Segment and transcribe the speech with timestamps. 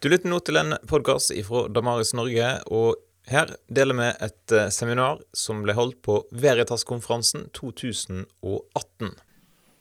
[0.00, 2.96] Du lytter nå til en podkast fra Damaris Norge, og
[3.28, 9.10] her deler vi et eh, seminar som ble holdt på Veritas-konferansen 2018.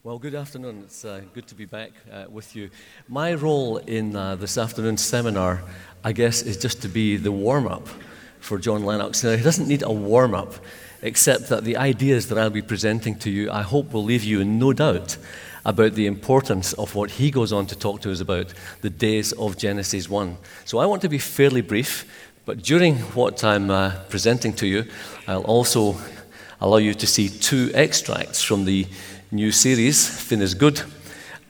[0.03, 0.83] Well, good afternoon.
[0.83, 2.67] It's uh, good to be back uh, with you.
[3.07, 5.61] My role in uh, this afternoon's seminar,
[6.03, 7.87] I guess, is just to be the warm up
[8.41, 9.23] for John Lennox.
[9.23, 10.53] Now, he doesn't need a warm up,
[11.01, 14.41] except that the ideas that I'll be presenting to you, I hope, will leave you
[14.41, 15.15] in no doubt
[15.65, 19.31] about the importance of what he goes on to talk to us about, the days
[19.33, 20.37] of Genesis 1.
[20.65, 22.05] So I want to be fairly brief,
[22.45, 24.85] but during what I'm uh, presenting to you,
[25.27, 25.97] I'll also
[26.61, 28.87] allow you to see two extracts from the
[29.31, 30.81] new series, Fin is Good,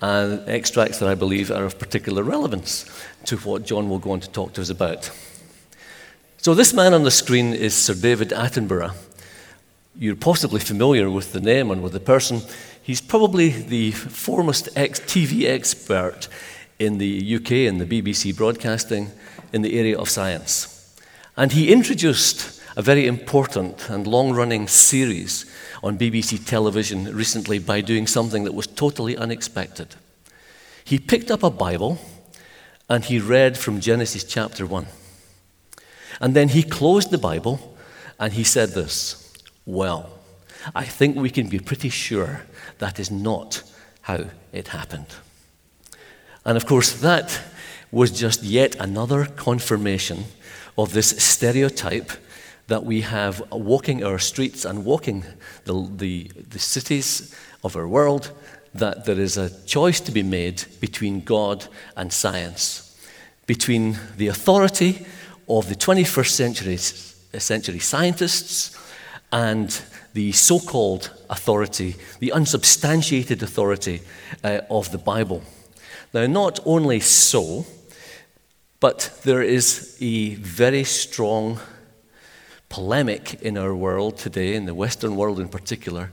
[0.01, 2.85] and extracts that I believe are of particular relevance
[3.25, 5.11] to what John will go on to talk to us about.
[6.37, 8.93] So, this man on the screen is Sir David Attenborough.
[10.01, 12.39] You're possibly familiar with the name and with the person.
[12.81, 16.29] He's probably the foremost ex- TV expert
[16.79, 19.11] in the UK and the BBC broadcasting
[19.51, 20.95] in the area of science.
[21.35, 25.45] And he introduced a very important and long running series
[25.83, 29.95] on BBC television recently by doing something that was totally unexpected.
[30.85, 31.99] He picked up a Bible
[32.87, 34.87] and he read from Genesis chapter 1.
[36.21, 37.75] And then he closed the Bible
[38.17, 39.18] and he said this
[39.69, 40.09] Well,
[40.73, 42.41] I think we can be pretty sure
[42.79, 43.61] that is not
[44.01, 45.05] how it happened.
[46.43, 47.39] And of course, that
[47.91, 50.25] was just yet another confirmation
[50.75, 52.11] of this stereotype
[52.65, 55.23] that we have walking our streets and walking
[55.65, 58.31] the, the, the cities of our world
[58.73, 62.97] that there is a choice to be made between God and science,
[63.45, 65.05] between the authority
[65.47, 66.77] of the 21st century,
[67.39, 68.75] century scientists
[69.31, 69.81] and
[70.13, 74.01] the so called authority, the unsubstantiated authority
[74.43, 75.43] uh, of the Bible.
[76.13, 77.65] Now, not only so,
[78.79, 81.59] but there is a very strong
[82.69, 86.11] polemic in our world today, in the Western world in particular,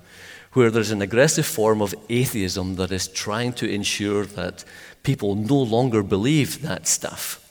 [0.53, 4.65] where there's an aggressive form of atheism that is trying to ensure that
[5.03, 7.43] people no longer believe that stuff.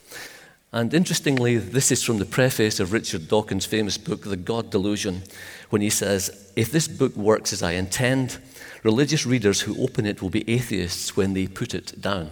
[0.72, 5.24] And interestingly, this is from the preface of Richard Dawkins' famous book, The God Delusion,
[5.70, 8.38] when he says, If this book works as I intend,
[8.84, 12.32] religious readers who open it will be atheists when they put it down.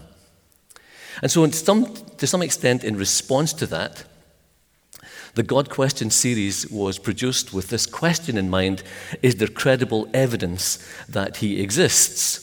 [1.21, 4.05] And so, some, to some extent, in response to that,
[5.35, 8.83] the God Question series was produced with this question in mind
[9.21, 10.77] Is there credible evidence
[11.09, 12.41] that he exists?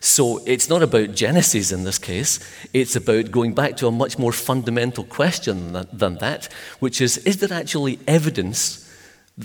[0.00, 2.38] So it's not about Genesis in this case,
[2.74, 7.18] it's about going back to a much more fundamental question than, than that, which is
[7.18, 8.85] Is there actually evidence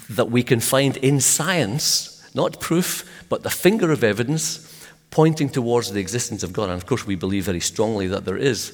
[0.10, 4.68] that we can find in science, not proof, but the finger of evidence
[5.10, 6.70] pointing towards the existence of God?
[6.70, 8.74] And of course, we believe very strongly that there is.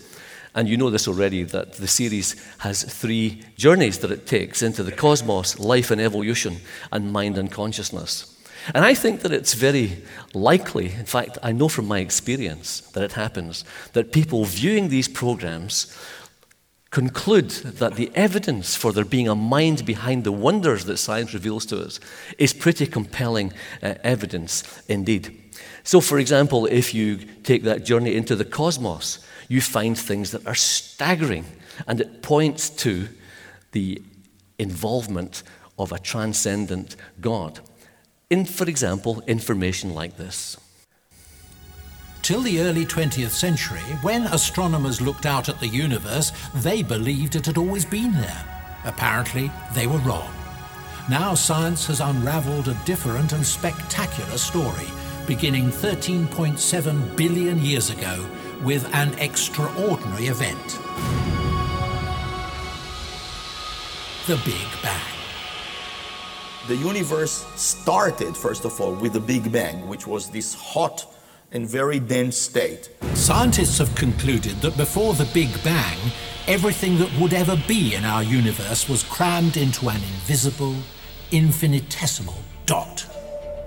[0.53, 4.83] And you know this already that the series has three journeys that it takes into
[4.83, 6.57] the cosmos, life and evolution,
[6.91, 8.33] and mind and consciousness.
[8.73, 10.03] And I think that it's very
[10.33, 13.63] likely, in fact, I know from my experience that it happens,
[13.93, 15.95] that people viewing these programs
[16.89, 21.65] conclude that the evidence for there being a mind behind the wonders that science reveals
[21.65, 21.99] to us
[22.37, 23.51] is pretty compelling
[23.83, 25.37] uh, evidence indeed.
[25.83, 30.45] So, for example, if you take that journey into the cosmos, you find things that
[30.45, 31.45] are staggering,
[31.87, 33.07] and it points to
[33.71, 34.01] the
[34.59, 35.43] involvement
[35.79, 37.59] of a transcendent God.
[38.29, 40.57] In, for example, information like this.
[42.27, 47.45] Till the early 20th century, when astronomers looked out at the universe, they believed it
[47.45, 48.43] had always been there.
[48.83, 50.33] Apparently, they were wrong.
[51.09, 54.87] Now science has unraveled a different and spectacular story,
[55.25, 58.25] beginning 13.7 billion years ago
[58.61, 60.67] with an extraordinary event
[64.27, 65.15] the Big Bang.
[66.67, 71.05] The universe started, first of all, with the Big Bang, which was this hot
[71.57, 72.91] and very dense state.
[73.15, 75.97] Scientists have concluded that before the Big Bang,
[76.47, 80.75] everything that would ever be in our universe was crammed into an invisible,
[81.31, 82.37] infinitesimal
[82.67, 83.05] dot.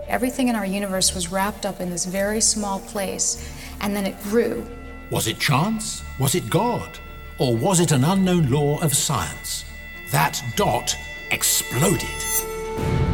[0.07, 4.23] Everything in our universe was wrapped up in this very small place, and then it
[4.23, 4.65] grew.
[5.11, 6.03] Was it chance?
[6.21, 6.97] Was it God?
[7.39, 9.65] Or was it an unknown law of science?
[10.13, 10.97] That dot
[11.33, 13.10] exploded.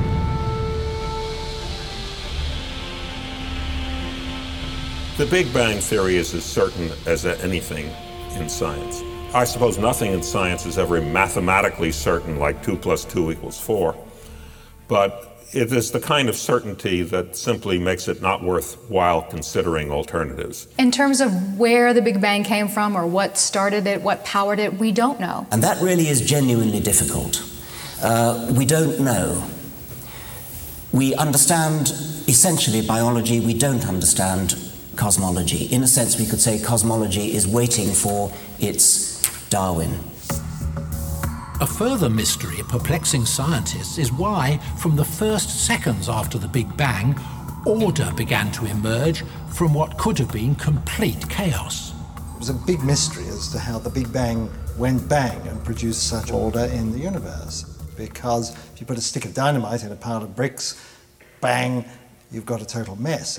[5.16, 7.90] The Big Bang Theory is as certain as anything
[8.38, 9.02] in science.
[9.32, 13.96] I suppose nothing in science is ever mathematically certain, like 2 plus 2 equals 4.
[14.88, 20.68] But it is the kind of certainty that simply makes it not worthwhile considering alternatives.
[20.78, 24.58] In terms of where the Big Bang came from or what started it, what powered
[24.58, 25.46] it, we don't know.
[25.50, 27.42] And that really is genuinely difficult.
[28.02, 29.48] Uh, we don't know.
[30.92, 31.88] We understand
[32.28, 34.65] essentially biology, we don't understand
[34.96, 35.66] cosmology.
[35.66, 39.92] In a sense, we could say cosmology is waiting for its Darwin.
[41.60, 47.18] A further mystery perplexing scientists is why, from the first seconds after the Big Bang,
[47.64, 51.92] order began to emerge from what could have been complete chaos.
[52.34, 56.08] It was a big mystery as to how the Big Bang went bang and produced
[56.08, 57.62] such order in the universe.
[57.96, 60.78] Because if you put a stick of dynamite in a pile of bricks,
[61.40, 61.84] bang,
[62.30, 63.38] you've got a total mess.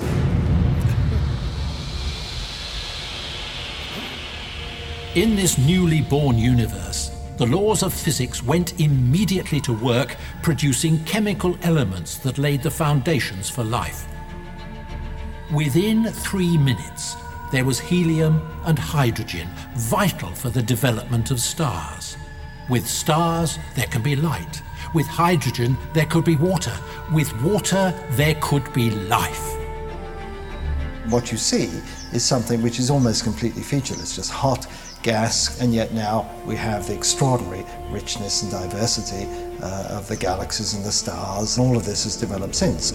[5.17, 11.57] In this newly born universe, the laws of physics went immediately to work producing chemical
[11.63, 14.05] elements that laid the foundations for life.
[15.51, 17.15] Within three minutes,
[17.51, 22.15] there was helium and hydrogen, vital for the development of stars.
[22.69, 24.61] With stars, there can be light.
[24.93, 26.77] With hydrogen, there could be water.
[27.11, 29.55] With water, there could be life.
[31.09, 31.71] What you see
[32.13, 34.67] is something which is almost completely featureless, just hot
[35.07, 39.25] gas, and yet now we have the extraordinary richness and diversity
[39.63, 42.91] uh, of the galaxies and the stars, and all of this has developed since.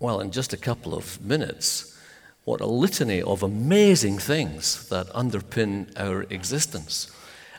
[0.00, 1.98] Well, in just a couple of minutes,
[2.44, 7.10] what a litany of amazing things that underpin our existence.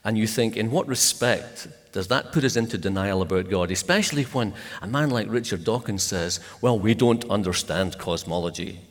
[0.03, 3.71] And you think, in what respect does that put us into denial about God?
[3.71, 4.53] Especially when
[4.83, 8.81] a man like Richard Dawkins says, Well, we don't understand cosmology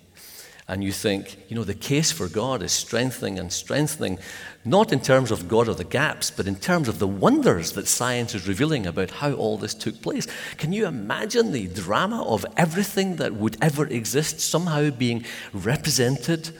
[0.66, 4.18] and you think, you know, the case for God is strengthening and strengthening,
[4.64, 7.86] not in terms of God or the gaps, but in terms of the wonders that
[7.86, 10.26] science is revealing about how all this took place.
[10.56, 16.56] Can you imagine the drama of everything that would ever exist somehow being represented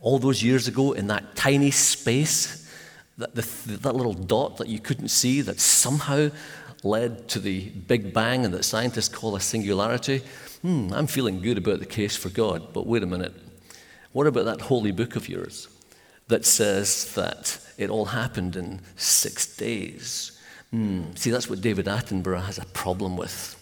[0.00, 2.68] all those years ago in that tiny space,
[3.18, 6.28] that, the, that little dot that you couldn't see that somehow
[6.82, 10.22] led to the Big Bang and that scientists call a singularity?
[10.62, 13.43] Hmm, I'm feeling good about the case for God, but wait a minute.
[14.14, 15.66] What about that holy book of yours
[16.28, 20.40] that says that it all happened in six days?
[20.70, 21.02] Hmm.
[21.16, 23.60] See, that's what David Attenborough has a problem with.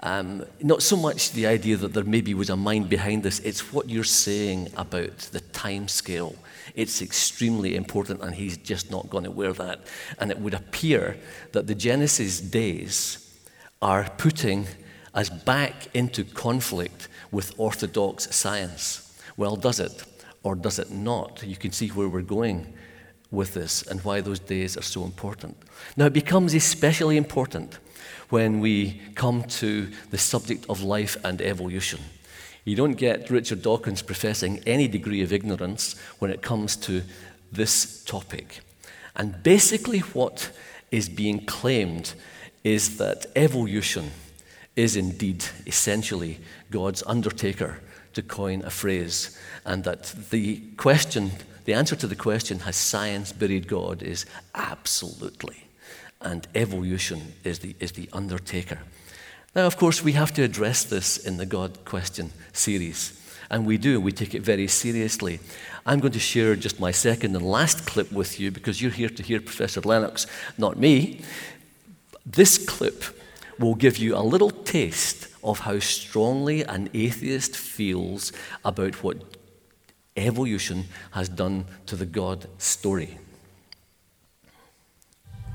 [0.00, 3.70] Um, not so much the idea that there maybe was a mind behind this, it's
[3.70, 6.34] what you're saying about the time scale.
[6.74, 9.80] It's extremely important, and he's just not going to wear that.
[10.18, 11.18] And it would appear
[11.52, 13.38] that the Genesis days
[13.82, 14.66] are putting
[15.12, 19.04] us back into conflict with orthodox science.
[19.38, 20.02] Well, does it
[20.42, 21.42] or does it not?
[21.46, 22.74] You can see where we're going
[23.30, 25.56] with this and why those days are so important.
[25.96, 27.78] Now, it becomes especially important
[28.30, 32.00] when we come to the subject of life and evolution.
[32.64, 37.02] You don't get Richard Dawkins professing any degree of ignorance when it comes to
[37.52, 38.58] this topic.
[39.14, 40.50] And basically, what
[40.90, 42.14] is being claimed
[42.64, 44.10] is that evolution
[44.74, 47.80] is indeed essentially God's undertaker
[48.18, 51.30] to coin a phrase, and that the question,
[51.66, 54.26] the answer to the question, has science buried God, is
[54.56, 55.68] absolutely.
[56.20, 58.80] And evolution is the, is the undertaker.
[59.54, 63.14] Now, of course, we have to address this in the God question series.
[63.50, 65.38] And we do, we take it very seriously.
[65.86, 69.08] I'm going to share just my second and last clip with you because you're here
[69.08, 70.26] to hear Professor Lennox,
[70.58, 71.22] not me.
[72.26, 73.04] This clip
[73.60, 78.32] will give you a little taste of how strongly an atheist feels
[78.64, 79.22] about what
[80.16, 83.18] evolution has done to the God story.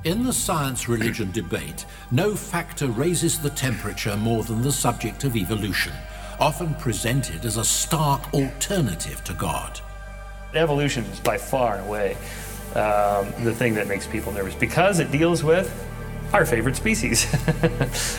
[0.03, 5.37] In the science religion debate, no factor raises the temperature more than the subject of
[5.37, 5.93] evolution,
[6.39, 9.79] often presented as a stark alternative to God.
[10.55, 12.17] Evolution is by far and away
[12.75, 15.71] um, the thing that makes people nervous because it deals with
[16.33, 17.27] our favorite species,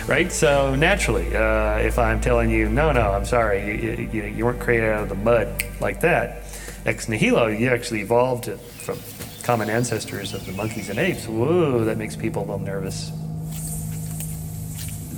[0.09, 0.30] right?
[0.30, 4.61] So naturally, uh, if I'm telling you, no, no, I'm sorry, you, you, you, weren't
[4.61, 6.44] created out of the mud like that,
[6.87, 8.99] ex nihilo, you actually evolved from
[9.42, 11.26] common ancestors of the monkeys and apes.
[11.26, 13.11] Whoa, that makes people a little nervous.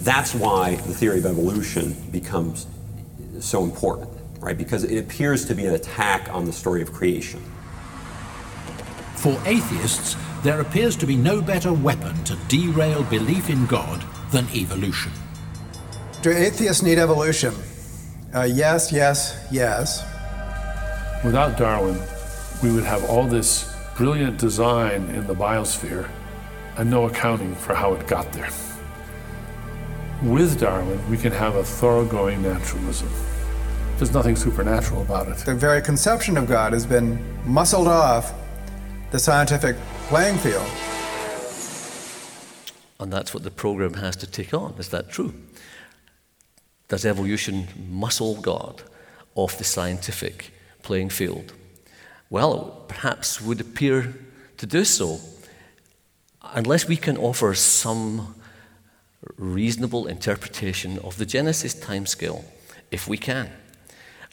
[0.03, 2.67] That's why the theory of evolution becomes
[3.41, 4.09] so important,
[4.41, 4.57] right?
[4.57, 7.41] Because it appears to be an attack on the story of creation.
[9.17, 14.47] For atheists, there appears to be no better weapon to derail belief in God than
[14.55, 15.11] evolution.
[16.23, 17.53] Do atheists need evolution?
[18.33, 20.05] Uh, yes, yes, yes.
[21.25, 22.01] Without Darwin,
[22.63, 26.09] we would have all this brilliant design in the biosphere
[26.77, 28.51] and no accounting for how it got there.
[30.23, 33.09] with Darwin, we can have a thoroughgoing naturalism.
[33.97, 35.39] There's nothing supernatural about it.
[35.39, 38.33] The very conception of God has been muscled off
[39.11, 39.77] the scientific
[40.09, 40.71] playing field.
[43.01, 44.75] And that's what the program has to take on.
[44.79, 45.35] Is that true?
[46.89, 48.83] Does evolution muscle God
[49.35, 51.53] off the scientific playing field?
[52.31, 54.15] Well, perhaps would appear
[54.59, 55.19] to do so
[56.55, 58.37] unless we can offer some
[59.37, 62.45] reasonable interpretation of the Genesis timescale,
[62.93, 63.51] if we can.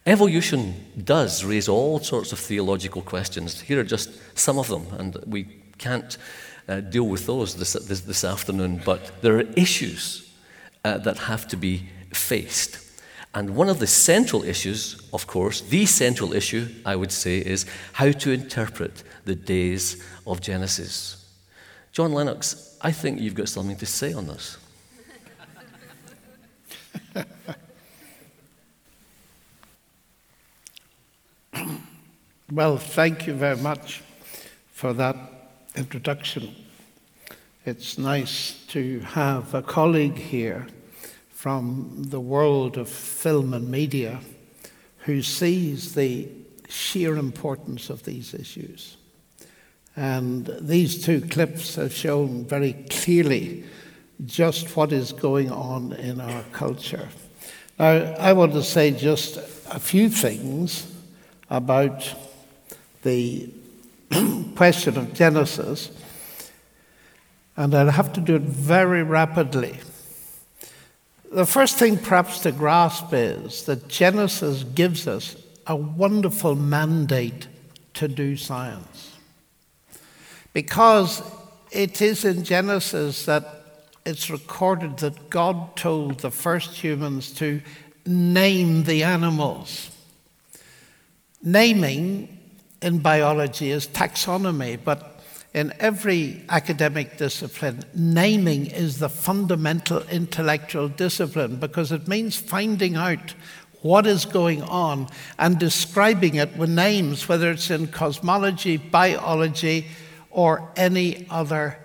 [0.05, 3.61] Evolution does raise all sorts of theological questions.
[3.61, 6.17] Here are just some of them, and we can't
[6.69, 10.31] uh, deal with those this, this, this, afternoon, but there are issues
[10.85, 12.79] uh, that have to be faced.
[13.35, 17.65] And one of the central issues, of course, the central issue, I would say, is
[17.93, 21.19] how to interpret the days of Genesis.
[21.91, 24.57] John Lennox, I think you've got something to say on this.
[32.51, 34.01] well, thank you very much
[34.71, 35.32] for that
[35.75, 36.55] introduction.
[37.65, 40.67] It's nice to have a colleague here
[41.29, 44.19] from the world of film and media
[44.99, 46.27] who sees the
[46.69, 48.97] sheer importance of these issues.
[49.95, 53.63] And these two clips have shown very clearly
[54.25, 57.09] just what is going on in our culture.
[57.79, 59.37] Now, I want to say just
[59.69, 60.91] a few things
[61.49, 62.13] about
[63.01, 63.49] the
[64.55, 65.91] question of Genesis,
[67.55, 69.77] and I'll have to do it very rapidly.
[71.31, 77.47] The first thing, perhaps, to grasp is that Genesis gives us a wonderful mandate
[77.95, 79.17] to do science.
[80.51, 81.23] Because
[81.71, 83.63] it is in Genesis that
[84.05, 87.61] it's recorded that God told the first humans to
[88.05, 89.89] name the animals.
[91.41, 92.32] Naming
[92.83, 95.21] in biology is taxonomy, but
[95.53, 103.33] in every academic discipline, naming is the fundamental intellectual discipline because it means finding out
[103.81, 109.85] what is going on and describing it with names, whether it's in cosmology, biology,
[110.31, 111.77] or any other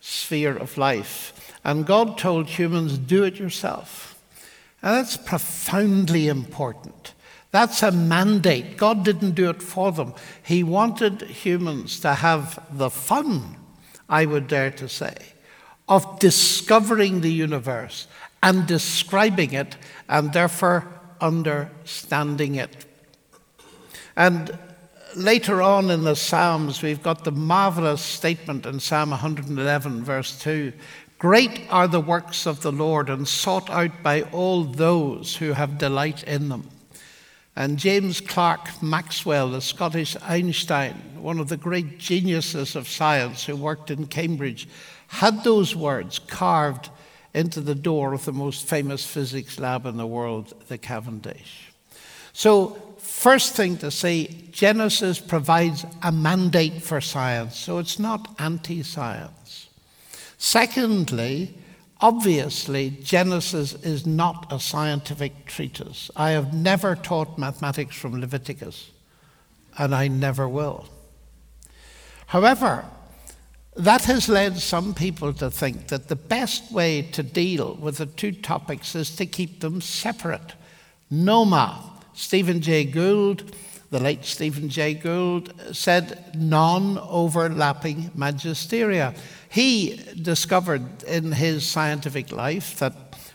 [0.00, 1.54] sphere of life.
[1.62, 4.20] And God told humans, do it yourself.
[4.82, 7.11] And that's profoundly important.
[7.52, 8.78] That's a mandate.
[8.78, 10.14] God didn't do it for them.
[10.42, 13.56] He wanted humans to have the fun,
[14.08, 15.14] I would dare to say,
[15.86, 18.06] of discovering the universe
[18.42, 19.76] and describing it
[20.08, 20.88] and therefore
[21.20, 22.86] understanding it.
[24.16, 24.58] And
[25.14, 30.72] later on in the Psalms, we've got the marvelous statement in Psalm 111, verse 2
[31.18, 35.78] Great are the works of the Lord and sought out by all those who have
[35.78, 36.68] delight in them.
[37.54, 43.56] And James Clerk Maxwell, the Scottish Einstein, one of the great geniuses of science who
[43.56, 44.68] worked in Cambridge,
[45.08, 46.88] had those words carved
[47.34, 51.72] into the door of the most famous physics lab in the world, the Cavendish.
[52.32, 58.82] So, first thing to say, Genesis provides a mandate for science, so it's not anti
[58.82, 59.68] science.
[60.38, 61.54] Secondly,
[62.02, 66.10] obviously, Genesis is not a scientific treatise.
[66.16, 68.90] I have never taught mathematics from Leviticus,
[69.78, 70.86] and I never will.
[72.26, 72.84] However,
[73.76, 78.06] that has led some people to think that the best way to deal with the
[78.06, 80.52] two topics is to keep them separate.
[81.10, 83.54] Noma, Stephen Jay Gould,
[83.92, 89.14] the late Stephen Jay Gould, uh, said non overlapping magisteria.
[89.50, 92.94] He discovered in his scientific life that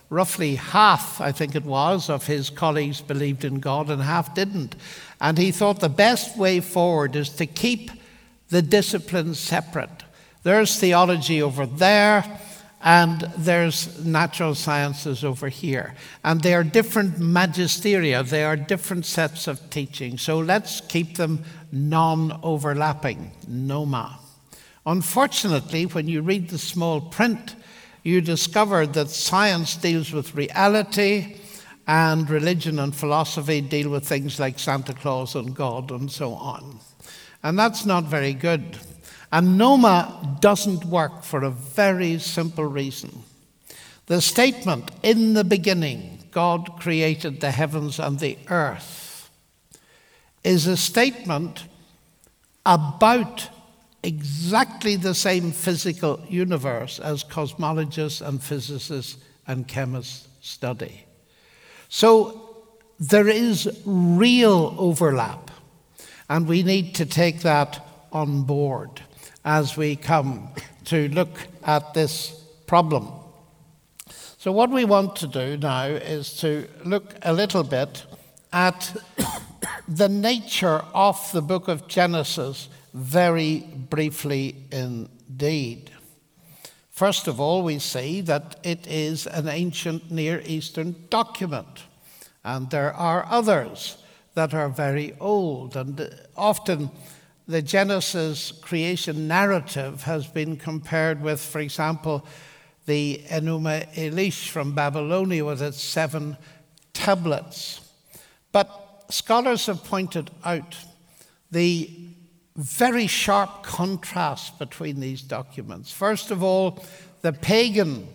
[0.10, 4.76] roughly half, I think it was, of his colleagues believed in God and half didn't.
[5.22, 7.92] And he thought the best way forward is to keep
[8.50, 10.06] the disciplines separate.
[10.42, 12.24] There's theology over there,
[12.88, 15.94] and there's natural sciences over here.
[16.24, 20.18] And they are different magisteria, they are different sets of teaching.
[20.18, 24.20] So let's keep them non overlapping, noma.
[24.86, 27.56] Unfortunately, when you read the small print,
[28.04, 31.36] you discover that science deals with reality
[31.88, 36.80] and religion and philosophy deal with things like Santa Claus and God and so on.
[37.44, 38.78] And that's not very good.
[39.32, 43.24] And Noma doesn't work for a very simple reason.
[44.06, 49.30] The statement, in the beginning, God created the heavens and the earth,
[50.44, 51.66] is a statement
[52.66, 53.50] about
[54.04, 61.04] exactly the same physical universe as cosmologists and physicists and chemists study.
[61.90, 62.66] So
[63.00, 65.52] there is real overlap,
[66.30, 69.02] and we need to take that on board
[69.48, 70.50] as we come
[70.84, 72.32] to look at this
[72.68, 73.10] problem.
[74.38, 78.06] So, what we want to do now is to look a little bit
[78.52, 78.94] at
[79.88, 85.92] the nature of the book of Genesis very briefly indeed.
[86.92, 91.84] First of all, we see that it is an ancient Near Eastern document,
[92.44, 93.98] and there are others
[94.34, 95.78] that are very old.
[95.78, 96.92] And often
[97.48, 102.26] the Genesis creation narrative has been compared with, for example,
[102.86, 106.38] the Enuma Elish from Babylonia with its seven
[106.94, 107.82] tablets.
[108.52, 110.76] But scholars have pointed out
[111.52, 111.90] the
[112.56, 115.92] very sharp contrast between these documents.
[115.92, 116.84] First of all,
[117.22, 118.08] the pagan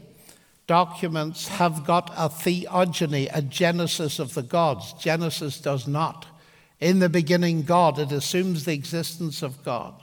[0.67, 4.93] documents have got a theogony, a genesis of the gods.
[4.95, 6.27] Genesis does not.
[6.83, 9.95] In the beginning, God, it assumes the existence of God.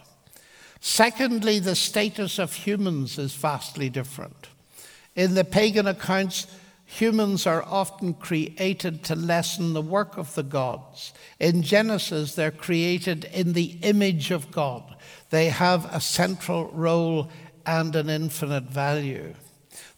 [0.80, 4.48] Secondly, the status of humans is vastly different.
[5.14, 6.48] In the pagan accounts,
[6.92, 11.14] Humans are often created to lessen the work of the gods.
[11.40, 14.96] In Genesis, they're created in the image of God.
[15.30, 17.30] They have a central role
[17.64, 19.36] and an infinite value.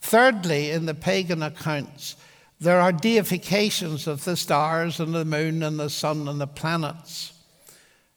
[0.01, 2.17] Thirdly, in the pagan accounts,
[2.61, 7.33] there are deifications of the stars and the moon and the sun and the planets.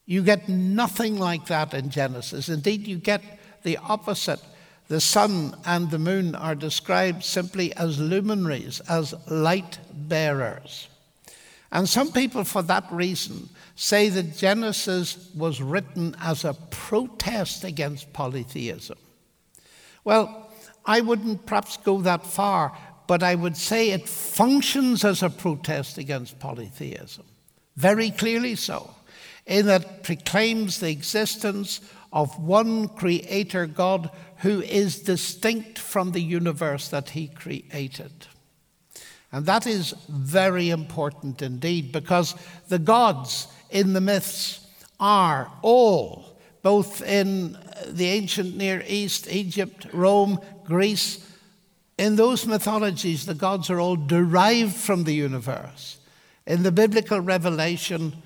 [0.06, 2.48] You get nothing like that in Genesis.
[2.48, 3.22] Indeed, you get
[3.62, 4.40] the opposite
[4.88, 10.88] the sun and the moon are described simply as luminaries, as light bearers.
[11.72, 18.12] And some people, for that reason, say that Genesis was written as a protest against
[18.12, 18.98] polytheism.
[20.04, 20.52] Well,
[20.84, 25.98] I wouldn't perhaps go that far, but I would say it functions as a protest
[25.98, 27.24] against polytheism.
[27.76, 28.90] Very clearly so,
[29.46, 31.80] in that it proclaims the existence
[32.12, 38.12] of one creator God who is distinct from the universe that he created.
[39.32, 42.36] And that is very important indeed because
[42.68, 44.64] the gods in the myths
[45.00, 51.18] are all, both in the ancient Near East, Egypt, Rome, Greece,
[51.96, 55.98] in those mythologies, the gods are all derived from the universe.
[56.46, 58.22] In the biblical revelation,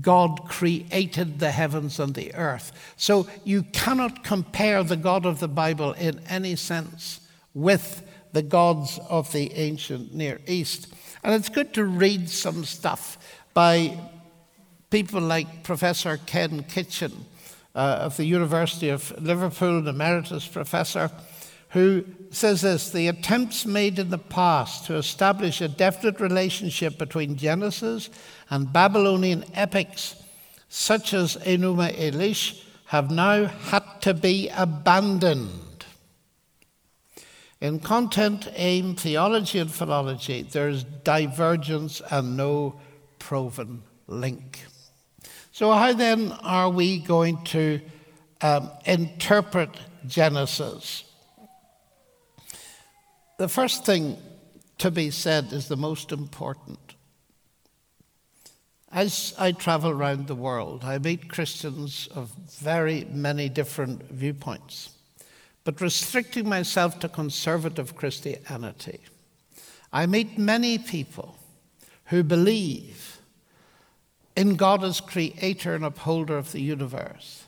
[0.00, 2.94] God created the heavens and the earth.
[2.96, 7.20] So you cannot compare the God of the Bible in any sense
[7.54, 10.92] with the gods of the ancient Near East.
[11.22, 13.18] And it's good to read some stuff
[13.52, 13.98] by
[14.90, 17.26] people like Professor Ken Kitchen
[17.74, 21.10] uh, of the University of Liverpool, an emeritus professor
[21.70, 27.36] who says this the attempts made in the past to establish a definite relationship between
[27.36, 28.10] Genesis
[28.48, 30.16] and Babylonian epics,
[30.68, 35.84] such as Enuma Elish, have now had to be abandoned.
[37.60, 42.80] In content, aim, theology, and philology, there is divergence and no
[43.18, 44.64] proven link.
[45.52, 47.80] So, how then are we going to
[48.40, 49.68] um, interpret
[50.06, 51.04] Genesis?
[53.40, 54.18] The first thing
[54.76, 56.94] to be said is the most important.
[58.92, 64.90] As I travel around the world, I meet Christians of very many different viewpoints.
[65.64, 69.00] But restricting myself to conservative Christianity,
[69.90, 71.38] I meet many people
[72.08, 73.22] who believe
[74.36, 77.44] in God as creator and upholder of the universe.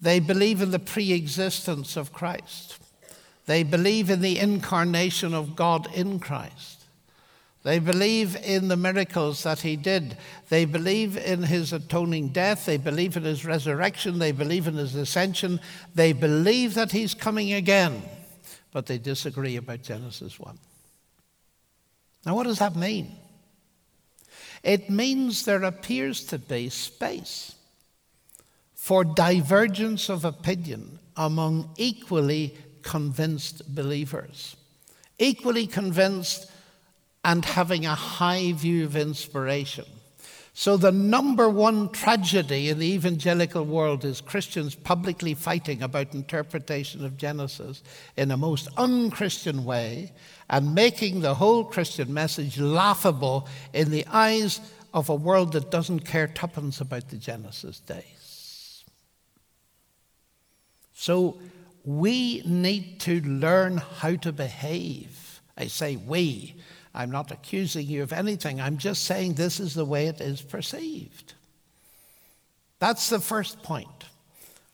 [0.00, 2.80] They believe in the pre existence of Christ.
[3.46, 6.84] They believe in the incarnation of God in Christ.
[7.62, 10.18] They believe in the miracles that he did.
[10.50, 12.66] They believe in his atoning death.
[12.66, 14.18] They believe in his resurrection.
[14.18, 15.60] They believe in his ascension.
[15.94, 18.02] They believe that he's coming again.
[18.70, 20.58] But they disagree about Genesis 1.
[22.26, 23.16] Now, what does that mean?
[24.62, 27.54] It means there appears to be space
[28.74, 32.54] for divergence of opinion among equally
[32.84, 34.56] convinced believers,
[35.18, 36.50] equally convinced
[37.24, 39.86] and having a high view of inspiration.
[40.56, 47.04] So, the number one tragedy in the evangelical world is Christians publicly fighting about interpretation
[47.04, 47.82] of Genesis
[48.16, 50.12] in a most unchristian way
[50.48, 54.60] and making the whole Christian message laughable in the eyes
[54.92, 58.84] of a world that doesn't care tuppence about the Genesis days.
[60.92, 61.40] So,
[61.84, 65.24] we need to learn how to behave
[65.56, 66.56] I say we.
[66.94, 68.60] I'm not accusing you of anything.
[68.60, 71.34] I'm just saying this is the way it is perceived.
[72.78, 74.04] That's the first point.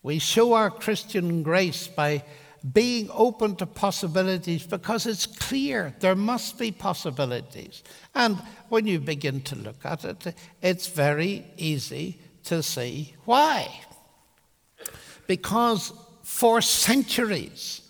[0.02, 2.24] We show our Christian grace by
[2.72, 7.82] being open to possibilities because it's clear there must be possibilities.
[8.14, 8.36] And
[8.68, 13.80] when you begin to look at it, it's very easy to see why.
[15.26, 15.92] Because
[16.30, 17.82] for centuries,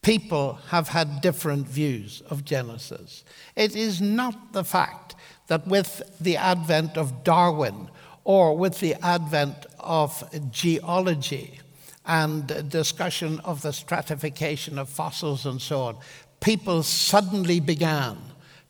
[0.00, 3.24] people have had different views of Genesis.
[3.56, 5.16] It is not the fact
[5.48, 7.90] that with the advent of Darwin
[8.22, 11.58] or with the advent of geology
[12.06, 15.96] and discussion of the stratification of fossils and so on,
[16.38, 18.16] people suddenly began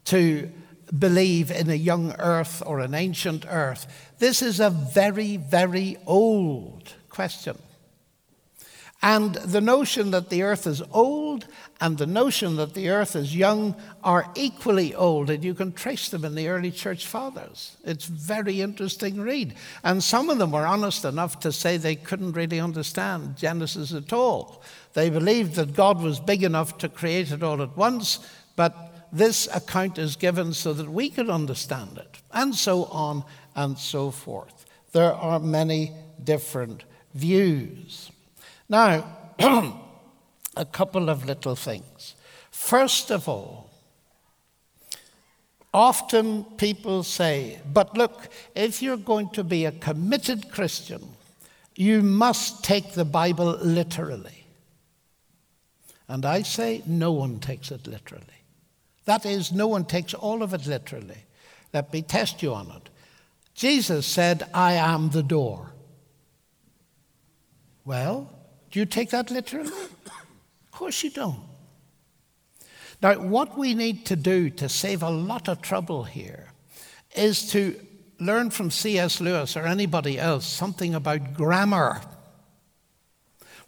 [0.06, 0.50] to
[0.98, 3.87] believe in a young earth or an ancient earth.
[4.18, 7.59] This is a very, very old question.
[9.03, 11.47] And the notion that the earth is old
[11.81, 16.11] and the notion that the earth is young are equally old, and you can trace
[16.11, 17.79] them in the early church fathers.
[17.83, 19.55] It's very interesting read.
[19.83, 24.13] And some of them were honest enough to say they couldn't really understand Genesis at
[24.13, 24.63] all.
[24.93, 28.19] They believed that God was big enough to create it all at once,
[28.55, 33.25] but this account is given so that we could understand it, and so on
[33.57, 34.67] and so forth.
[34.93, 36.85] There are many different
[37.15, 38.11] views.
[38.70, 39.04] Now,
[40.56, 42.14] a couple of little things.
[42.52, 43.68] First of all,
[45.74, 51.02] often people say, but look, if you're going to be a committed Christian,
[51.74, 54.44] you must take the Bible literally.
[56.06, 58.24] And I say, no one takes it literally.
[59.04, 61.24] That is, no one takes all of it literally.
[61.74, 62.88] Let me test you on it.
[63.54, 65.72] Jesus said, I am the door.
[67.85, 68.30] Well,
[68.70, 69.70] do you take that literally?
[69.70, 71.40] Of course you don't.
[73.02, 76.52] Now, what we need to do to save a lot of trouble here
[77.16, 77.74] is to
[78.18, 79.20] learn from C.S.
[79.20, 82.02] Lewis or anybody else something about grammar.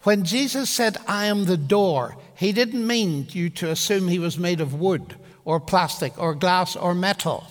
[0.03, 4.39] When Jesus said, I am the door, he didn't mean you to assume he was
[4.39, 7.47] made of wood or plastic or glass or metal.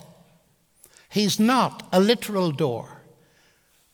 [1.09, 3.01] He's not a literal door.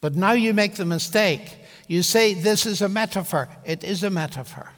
[0.01, 1.57] But now you make the mistake
[1.87, 3.49] you say this is a metaphor.
[3.65, 4.73] It is a metaphor.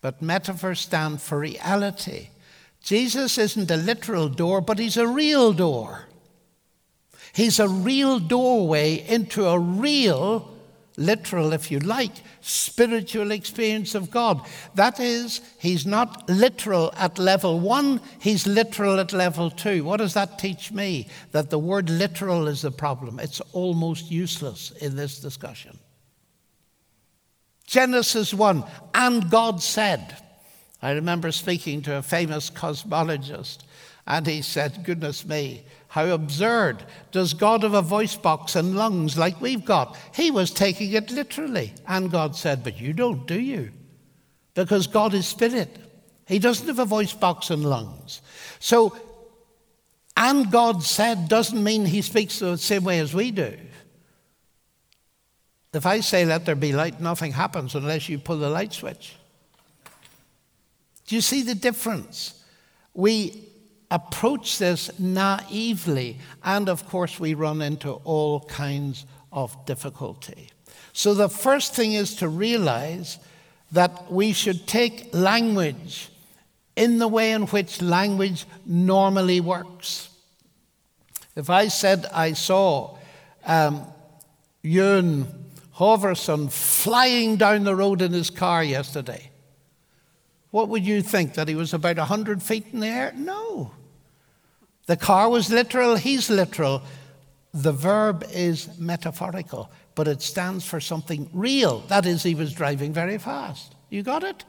[0.00, 2.28] But metaphors stand for reality.
[2.82, 6.06] Jesus isn't a literal door, but he's a real door.
[7.34, 10.56] He's a real doorway into a real,
[10.96, 14.40] literal, if you like, spiritual experience of God.
[14.74, 19.84] That is, he's not literal at level one, he's literal at level two.
[19.84, 21.08] What does that teach me?
[21.32, 23.20] That the word literal is the problem.
[23.20, 25.78] It's almost useless in this discussion.
[27.70, 30.16] Genesis 1, and God said.
[30.82, 33.58] I remember speaking to a famous cosmologist,
[34.08, 36.82] and he said, Goodness me, how absurd.
[37.12, 39.96] Does God have a voice box and lungs like we've got?
[40.12, 41.72] He was taking it literally.
[41.86, 43.70] And God said, But you don't, do you?
[44.54, 45.76] Because God is spirit.
[46.26, 48.20] He doesn't have a voice box and lungs.
[48.58, 48.96] So,
[50.16, 53.56] and God said doesn't mean he speaks the same way as we do.
[55.72, 59.16] If I say, let there be light, nothing happens unless you pull the light switch.
[61.06, 62.42] Do you see the difference?
[62.92, 63.48] We
[63.90, 70.50] approach this naively, and of course, we run into all kinds of difficulty.
[70.92, 73.18] So, the first thing is to realize
[73.72, 76.10] that we should take language
[76.74, 80.08] in the way in which language normally works.
[81.36, 82.96] If I said I saw
[83.44, 83.84] um,
[84.62, 85.39] Ewan
[85.80, 89.30] Hoverson flying down the road in his car yesterday.
[90.50, 91.34] What would you think?
[91.34, 93.14] That he was about 100 feet in the air?
[93.16, 93.72] No.
[94.84, 96.82] The car was literal, he's literal.
[97.54, 101.80] The verb is metaphorical, but it stands for something real.
[101.88, 103.74] That is, he was driving very fast.
[103.88, 104.44] You got it?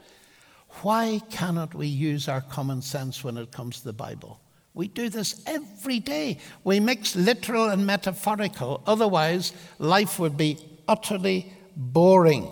[0.82, 4.38] Why cannot we use our common sense when it comes to the Bible?
[4.74, 6.38] We do this every day.
[6.62, 10.58] We mix literal and metaphorical, otherwise, life would be
[10.92, 12.46] utterly boring.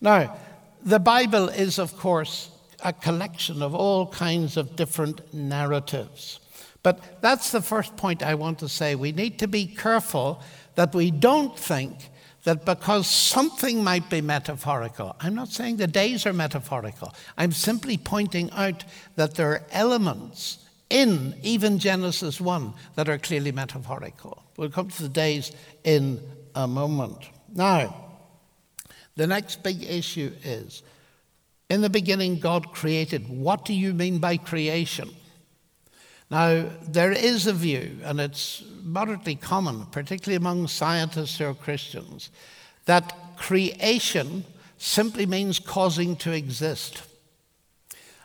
[0.00, 0.36] Now,
[0.82, 2.50] the Bible is, of course,
[2.82, 6.40] a collection of all kinds of different narratives.
[6.82, 8.94] But that's the first point I want to say.
[8.94, 10.42] We need to be careful
[10.76, 11.94] that we don't think
[12.44, 17.98] that because something might be metaphorical, I'm not saying the days are metaphorical, I'm simply
[17.98, 18.84] pointing out
[19.16, 20.58] that there are elements
[20.88, 24.42] in even Genesis 1 that are clearly metaphorical.
[24.56, 25.52] We'll come to the days
[25.84, 26.20] in
[26.54, 27.28] a moment.
[27.52, 27.94] Now,
[29.16, 30.82] the next big issue is
[31.70, 33.28] In the beginning, God created.
[33.28, 35.08] What do you mean by creation?
[36.28, 42.30] Now, there is a view, and it's moderately common, particularly among scientists who are Christians,
[42.86, 44.44] that creation
[44.78, 47.02] simply means causing to exist.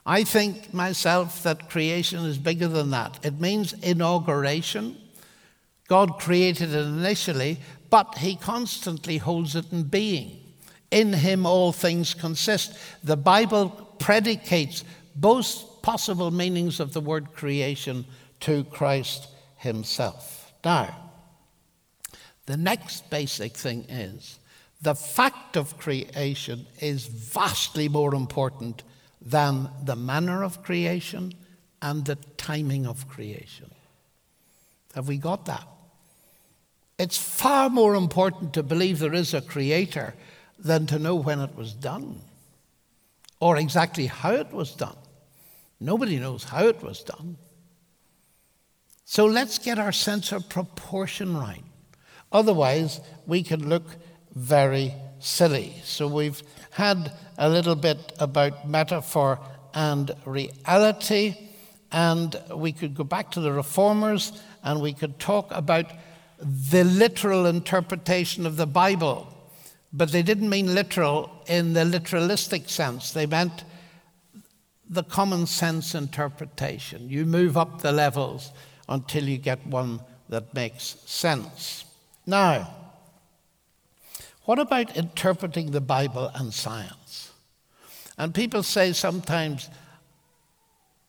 [0.08, 3.24] I think myself that creation is bigger than that.
[3.24, 4.98] It means inauguration.
[5.88, 10.40] God created it initially, but He constantly holds it in being.
[10.92, 12.78] In Him all things consist.
[13.04, 13.70] The Bible
[14.00, 14.84] predicates
[15.16, 18.06] both possible meanings of the word creation
[18.42, 20.54] to Christ Himself.
[20.64, 21.12] Now,
[22.46, 24.40] the next basic thing is
[24.82, 28.84] the fact of creation is vastly more important
[29.22, 31.34] than the manner of creation
[31.82, 33.72] and the timing of creation.
[34.94, 35.68] Have we got that?
[36.98, 40.16] It's far more important to believe there is a creator
[40.58, 42.22] than to know when it was done
[43.40, 44.96] or exactly how it was done.
[45.80, 47.38] Nobody knows how it was done.
[49.04, 51.64] So let's get our sense of proportion right.
[52.32, 53.84] Otherwise, we can look
[54.34, 55.76] very silly.
[55.84, 59.40] So we've had a little bit about metaphor
[59.74, 61.36] and reality,
[61.92, 64.32] and we could go back to the reformers
[64.64, 65.86] and we could talk about
[66.40, 69.28] the literal interpretation of the Bible.
[69.94, 73.64] But they didn't mean literal in the literalistic sense, they meant
[74.90, 77.10] the common sense interpretation.
[77.10, 78.52] You move up the levels
[78.88, 81.86] until you get one that makes sense.
[82.26, 82.76] Now,
[84.44, 87.32] what about interpreting the Bible and science?
[88.18, 89.70] And people say sometimes,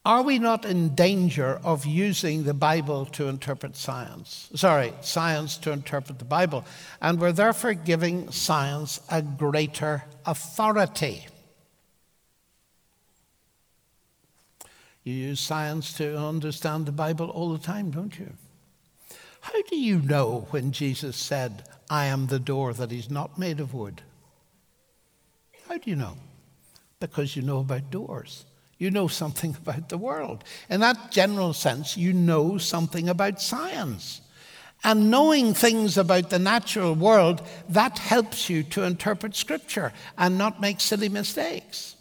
[0.07, 4.49] are we not in danger of using the Bible to interpret science?
[4.55, 6.64] Sorry, science to interpret the Bible.
[7.03, 11.27] And we're therefore giving science a greater authority.
[15.03, 18.33] You use science to understand the Bible all the time, don't you?
[19.40, 23.59] How do you know when Jesus said, I am the door that is not made
[23.59, 24.03] of wood.
[25.69, 26.16] How do you know?
[27.01, 28.45] Because you know about doors.
[28.79, 30.45] You know something about the world.
[30.69, 34.21] In that general sense, you know something about science.
[34.85, 40.61] And knowing things about the natural world, that helps you to interpret Scripture and not
[40.61, 41.97] make silly mistakes.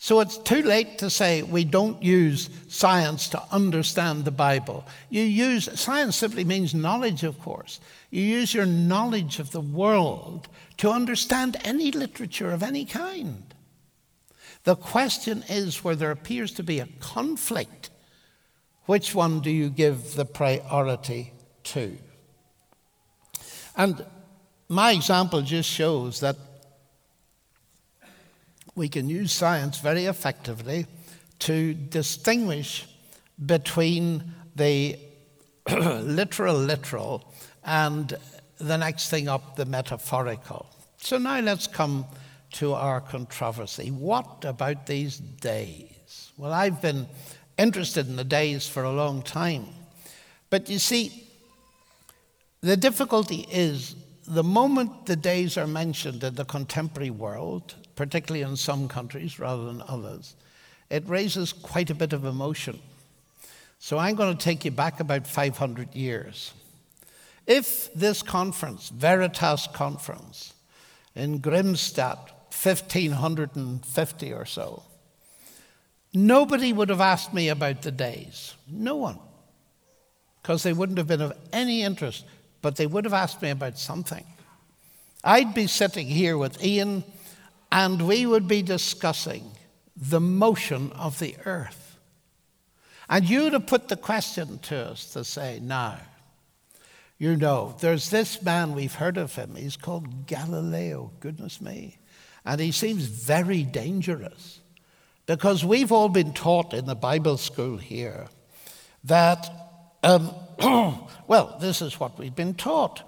[0.00, 4.86] So it's too late to say we don't use science to understand the Bible.
[5.10, 7.80] You use science simply means knowledge, of course.
[8.10, 13.42] You use your knowledge of the world to understand any literature of any kind.
[14.68, 17.88] The question is where there appears to be a conflict,
[18.84, 21.32] which one do you give the priority
[21.72, 21.96] to?
[23.74, 24.04] And
[24.68, 26.36] my example just shows that
[28.74, 30.84] we can use science very effectively
[31.38, 32.86] to distinguish
[33.46, 34.98] between the
[35.70, 37.32] literal, literal,
[37.64, 38.18] and
[38.58, 40.66] the next thing up, the metaphorical.
[40.98, 42.04] So now let's come
[42.52, 43.90] to our controversy.
[43.90, 46.32] What about these days?
[46.36, 47.06] Well, I've been
[47.58, 49.66] interested in the days for a long time.
[50.50, 51.24] But you see,
[52.60, 53.94] the difficulty is
[54.26, 59.64] the moment the days are mentioned in the contemporary world, particularly in some countries rather
[59.64, 60.34] than others,
[60.90, 62.78] it raises quite a bit of emotion.
[63.78, 66.52] So I'm going to take you back about 500 years.
[67.46, 70.52] If this conference, Veritas Conference,
[71.14, 72.18] in Grimstad,
[72.50, 74.82] 1550 or so,
[76.12, 78.54] nobody would have asked me about the days.
[78.70, 79.18] No one.
[80.42, 82.24] Because they wouldn't have been of any interest,
[82.62, 84.24] but they would have asked me about something.
[85.22, 87.04] I'd be sitting here with Ian
[87.70, 89.50] and we would be discussing
[89.96, 91.98] the motion of the earth.
[93.08, 95.98] And you'd have put the question to us to say, now,
[97.18, 101.97] you know, there's this man, we've heard of him, he's called Galileo, goodness me.
[102.48, 104.60] And he seems very dangerous
[105.26, 108.28] because we've all been taught in the Bible school here
[109.04, 109.50] that,
[110.02, 110.34] um,
[111.26, 113.02] well, this is what we've been taught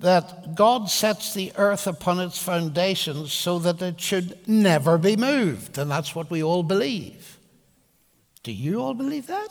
[0.00, 5.78] that God sets the earth upon its foundations so that it should never be moved.
[5.78, 7.38] And that's what we all believe.
[8.42, 9.50] Do you all believe that?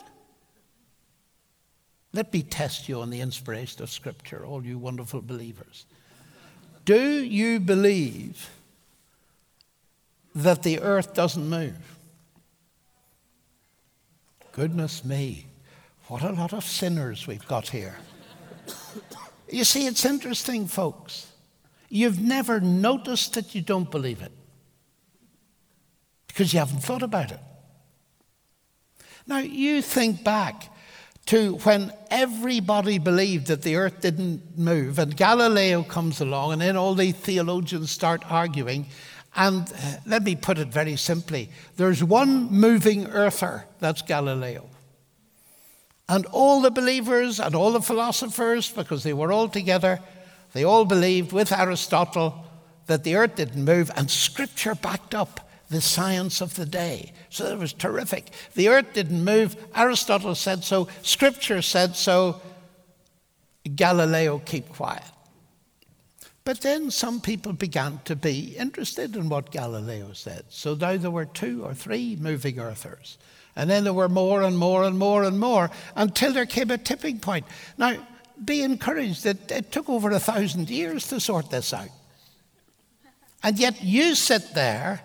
[2.12, 5.86] Let me test you on the inspiration of Scripture, all you wonderful believers.
[6.84, 8.50] Do you believe
[10.34, 11.98] that the earth doesn't move?
[14.52, 15.46] Goodness me,
[16.08, 17.96] what a lot of sinners we've got here.
[19.48, 21.30] You see, it's interesting, folks.
[21.90, 24.32] You've never noticed that you don't believe it.
[26.26, 27.40] because you haven't thought about it.
[29.26, 30.70] Now, you think back
[31.26, 36.76] to when everybody believed that the earth didn't move, and Galileo comes along, and then
[36.76, 38.86] all the theologians start arguing.
[39.34, 44.68] And uh, let me put it very simply there's one moving earther, that's Galileo.
[46.08, 50.00] And all the believers and all the philosophers, because they were all together,
[50.52, 52.44] they all believed with Aristotle
[52.86, 57.12] that the earth didn't move, and scripture backed up the science of the day.
[57.30, 58.30] So it was terrific.
[58.54, 59.56] The earth didn't move.
[59.74, 60.88] Aristotle said so.
[61.02, 62.42] Scripture said so.
[63.74, 65.04] Galileo keep quiet.
[66.44, 70.44] But then some people began to be interested in what Galileo said.
[70.48, 73.18] So now there were two or three moving earthers.
[73.54, 76.78] And then there were more and more and more and more until there came a
[76.78, 77.46] tipping point.
[77.78, 77.96] Now,
[78.44, 81.90] be encouraged that it took over a thousand years to sort this out.
[83.42, 85.02] And yet you sit there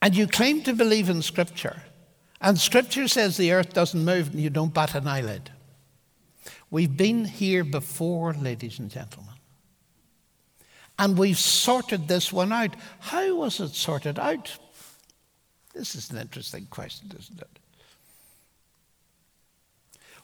[0.00, 1.82] and you claim to believe in Scripture,
[2.40, 5.50] and Scripture says the earth doesn't move and you don't bat an eyelid.
[6.70, 9.34] We've been here before, ladies and gentlemen.
[10.98, 12.74] And we've sorted this one out.
[12.98, 14.58] How was it sorted out?
[15.72, 17.58] This is an interesting question, isn't it?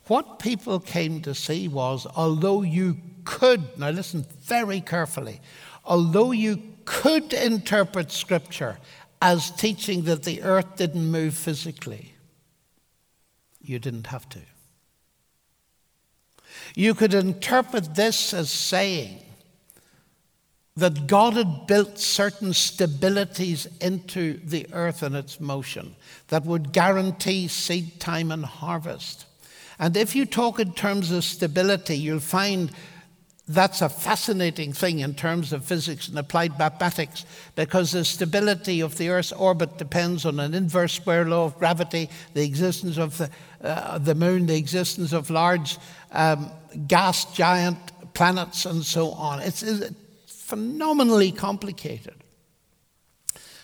[0.07, 5.41] What people came to see was although you could, now listen very carefully,
[5.85, 8.79] although you could interpret Scripture
[9.23, 12.15] as teaching that the earth didn't move physically.
[13.63, 14.41] You didn't have to.
[16.75, 19.21] You could interpret this as saying
[20.77, 25.95] that God had built certain stabilities into the earth and its motion
[26.29, 29.27] that would guarantee seed time and harvest.
[29.79, 32.73] And if you talk in terms of stability, you'll find
[33.47, 38.97] that's a fascinating thing in terms of physics and applied mathematics because the stability of
[38.97, 43.31] the Earth's orbit depends on an inverse square law of gravity, the existence of the,
[43.63, 45.77] uh, the moon, the existence of large
[46.13, 46.51] um,
[46.87, 47.77] gas giant
[48.15, 49.41] planets, and so on.
[49.41, 49.91] It's, it's
[50.27, 52.15] phenomenally complicated.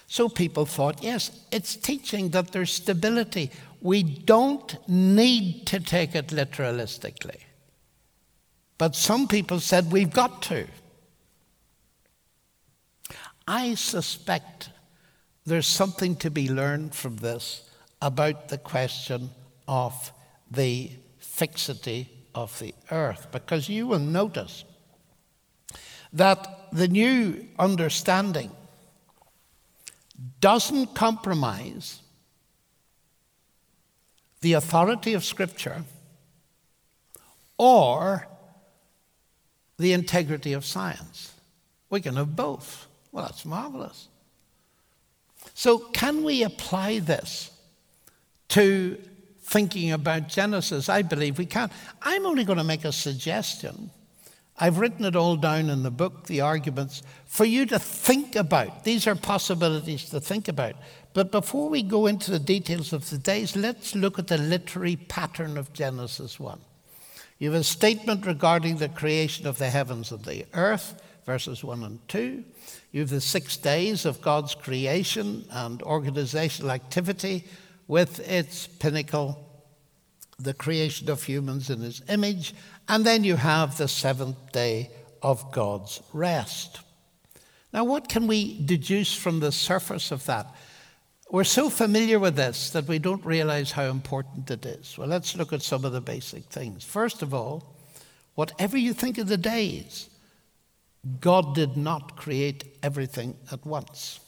[0.07, 3.51] So people thought, yes, it's teaching that there's stability.
[3.81, 7.39] We don't need to take it literalistically.
[8.81, 10.67] But some people said we've got to.
[13.47, 14.71] I suspect
[15.45, 17.69] there's something to be learned from this
[18.01, 19.29] about the question
[19.69, 20.13] of
[20.51, 24.65] the fixity of the earth, because you will notice
[26.15, 28.51] that the new understanding
[30.41, 32.01] doesn't compromise
[34.41, 35.85] the authority of Scripture
[37.59, 38.27] or
[39.81, 41.33] the integrity of science.
[41.89, 42.87] We can have both.
[43.11, 44.09] Well, that's marvelous.
[45.55, 47.51] So, can we apply this
[48.49, 48.99] to
[49.41, 50.89] thinking about Genesis?
[50.91, 51.71] I believe we can.
[52.03, 53.91] I'm only going to make a suggestion.
[54.59, 58.85] I've written it all down in the book, the arguments, for you to think about.
[58.85, 60.75] These are possibilities to think about.
[61.15, 64.97] But before we go into the details of the days, let's look at the literary
[64.97, 66.61] pattern of Genesis 1.
[67.41, 71.83] You have a statement regarding the creation of the heavens and the earth, verses 1
[71.83, 72.45] and 2.
[72.93, 77.47] You have the six days of God's creation and organizational activity
[77.89, 79.43] with its pinnacle,
[80.39, 82.55] the creation of humans in his image.
[82.89, 84.91] And then you have the seventh day
[85.23, 86.81] of God's rest.
[87.73, 90.47] Now, what can we deduce from the surface of that?
[91.33, 94.99] We're so familiar with this that we don't realize how important it is.
[94.99, 96.83] Well, let's look at some of the basic things.
[96.83, 97.77] First of all,
[98.35, 100.11] whatever you think of the days,
[101.21, 104.19] God did not create everything at once.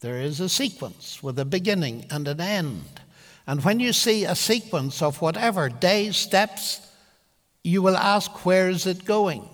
[0.00, 3.00] There is a sequence with a beginning and an end.
[3.46, 6.86] And when you see a sequence of whatever days, steps,
[7.64, 9.48] you will ask, where is it going?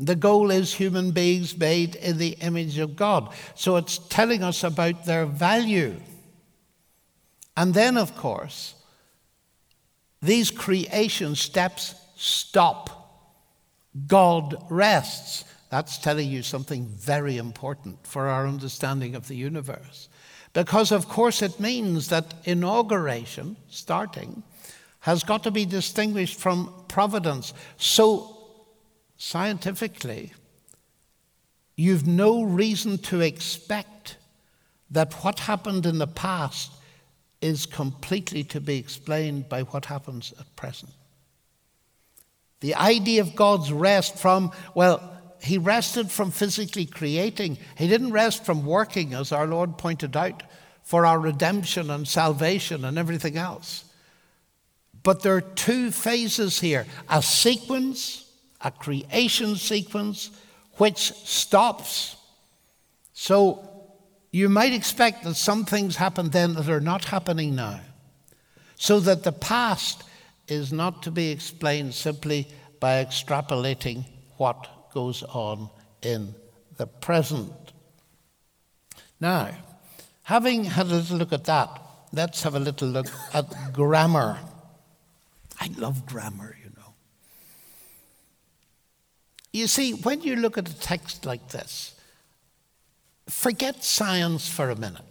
[0.00, 3.34] The goal is human beings made in the image of God.
[3.54, 6.00] So it's telling us about their value.
[7.54, 8.74] And then, of course,
[10.22, 13.28] these creation steps stop.
[14.06, 15.44] God rests.
[15.68, 20.08] That's telling you something very important for our understanding of the universe.
[20.54, 24.42] Because, of course, it means that inauguration, starting,
[25.00, 27.52] has got to be distinguished from providence.
[27.76, 28.39] So
[29.22, 30.32] scientifically,
[31.76, 34.16] you've no reason to expect
[34.90, 36.72] that what happened in the past
[37.42, 40.90] is completely to be explained by what happens at present.
[42.60, 47.58] The idea of God's rest from, well, he rested from physically creating.
[47.76, 50.42] He didn't rest from working, as our Lord pointed out,
[50.82, 53.84] for our redemption and salvation and everything else.
[55.02, 58.29] But there are two phases here a sequence,
[58.62, 60.30] a creation sequence,
[60.76, 62.16] which stops.
[63.12, 63.68] So
[64.30, 67.80] you might expect that some things happen then that are not happening now.
[68.76, 70.04] So that the past
[70.48, 72.48] is not to be explained simply
[72.80, 74.04] by extrapolating
[74.36, 75.68] what goes on
[76.02, 76.34] in
[76.76, 77.52] the present.
[79.20, 79.50] Now,
[80.22, 81.80] having had a little look at that,
[82.12, 84.38] let's have a little look at grammar.
[85.60, 86.56] I love grammar,
[89.52, 91.94] you see, when you look at a text like this,
[93.28, 95.04] forget science for a minute.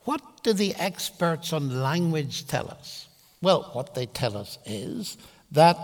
[0.00, 3.08] What do the experts on language tell us?
[3.42, 5.16] Well, what they tell us is
[5.52, 5.76] that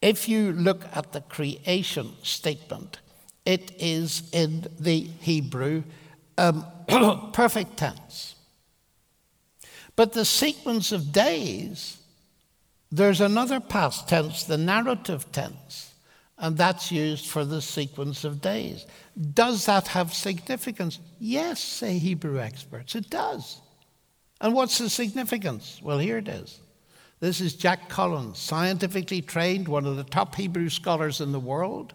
[0.00, 3.00] if you look at the creation statement,
[3.44, 5.82] it is in the Hebrew
[6.36, 6.64] um,
[7.32, 8.36] perfect tense.
[9.96, 11.98] But the sequence of days,
[12.90, 15.87] there's another past tense, the narrative tense,
[16.38, 18.86] and that's used for the sequence of days.
[19.34, 21.00] Does that have significance?
[21.18, 23.60] Yes, say Hebrew experts, it does.
[24.40, 25.80] And what's the significance?
[25.82, 26.60] Well, here it is.
[27.20, 31.92] This is Jack Collins, scientifically trained, one of the top Hebrew scholars in the world,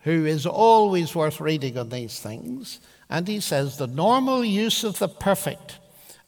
[0.00, 2.78] who is always worth reading on these things.
[3.10, 5.80] And he says the normal use of the perfect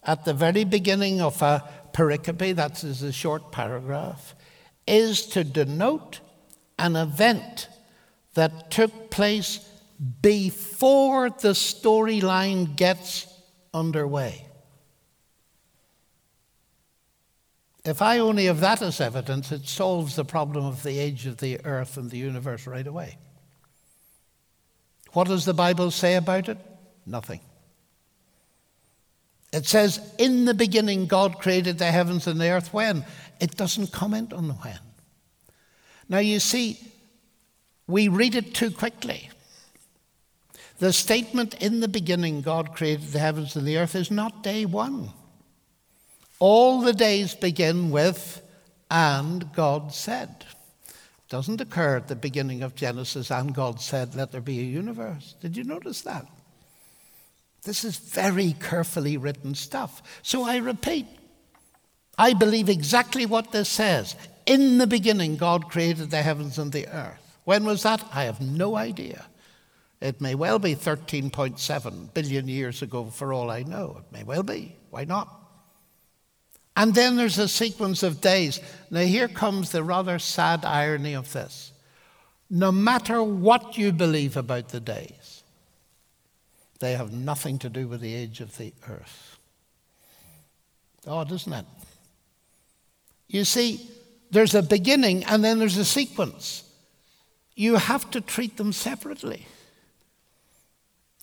[0.02, 4.34] at the very beginning of a pericope, that is a short paragraph,
[4.86, 6.18] is to denote
[6.78, 7.68] an event
[8.34, 9.58] that took place
[10.22, 13.26] before the storyline gets
[13.74, 14.46] underway.
[17.84, 21.38] If I only have that as evidence, it solves the problem of the age of
[21.38, 23.16] the earth and the universe right away.
[25.12, 26.58] What does the Bible say about it?
[27.06, 27.40] Nothing.
[29.52, 32.74] It says, In the beginning, God created the heavens and the earth.
[32.74, 33.04] When?
[33.40, 34.78] It doesn't comment on the when.
[36.08, 36.78] Now, you see,
[37.86, 39.30] we read it too quickly.
[40.78, 44.64] The statement, In the beginning, God created the heavens and the earth, is not day
[44.64, 45.10] one.
[46.38, 48.40] All the days begin with,
[48.90, 50.46] and God said.
[50.88, 54.62] It doesn't occur at the beginning of Genesis, and God said, let there be a
[54.62, 55.34] universe.
[55.40, 56.26] Did you notice that?
[57.64, 60.20] This is very carefully written stuff.
[60.22, 61.06] So I repeat,
[62.16, 64.14] I believe exactly what this says.
[64.48, 67.38] In the beginning, God created the heavens and the earth.
[67.44, 68.02] When was that?
[68.14, 69.26] I have no idea.
[70.00, 73.98] It may well be 13.7 billion years ago, for all I know.
[74.00, 74.74] It may well be.
[74.88, 75.28] Why not?
[76.74, 78.60] And then there's a sequence of days.
[78.90, 81.72] Now, here comes the rather sad irony of this.
[82.48, 85.42] No matter what you believe about the days,
[86.80, 89.36] they have nothing to do with the age of the earth.
[91.06, 91.66] Odd, isn't it?
[93.26, 93.90] You see,
[94.30, 96.64] there's a beginning and then there's a sequence.
[97.54, 99.46] You have to treat them separately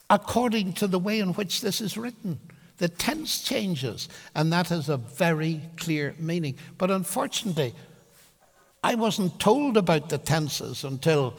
[0.09, 2.39] according to the way in which this is written.
[2.77, 6.57] The tense changes, and that has a very clear meaning.
[6.77, 7.73] But unfortunately,
[8.83, 11.35] I wasn't told about the tenses until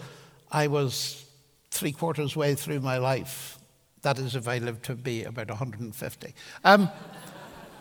[0.50, 1.24] I was
[1.70, 3.58] three quarters way through my life.
[4.02, 6.34] That is, if I lived to be about 150.
[6.64, 6.88] Um,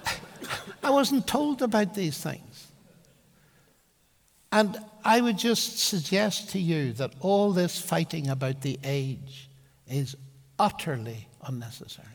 [0.84, 2.55] I wasn't told about these things.
[4.56, 9.50] And I would just suggest to you that all this fighting about the age
[9.86, 10.16] is
[10.58, 12.08] utterly unnecessary.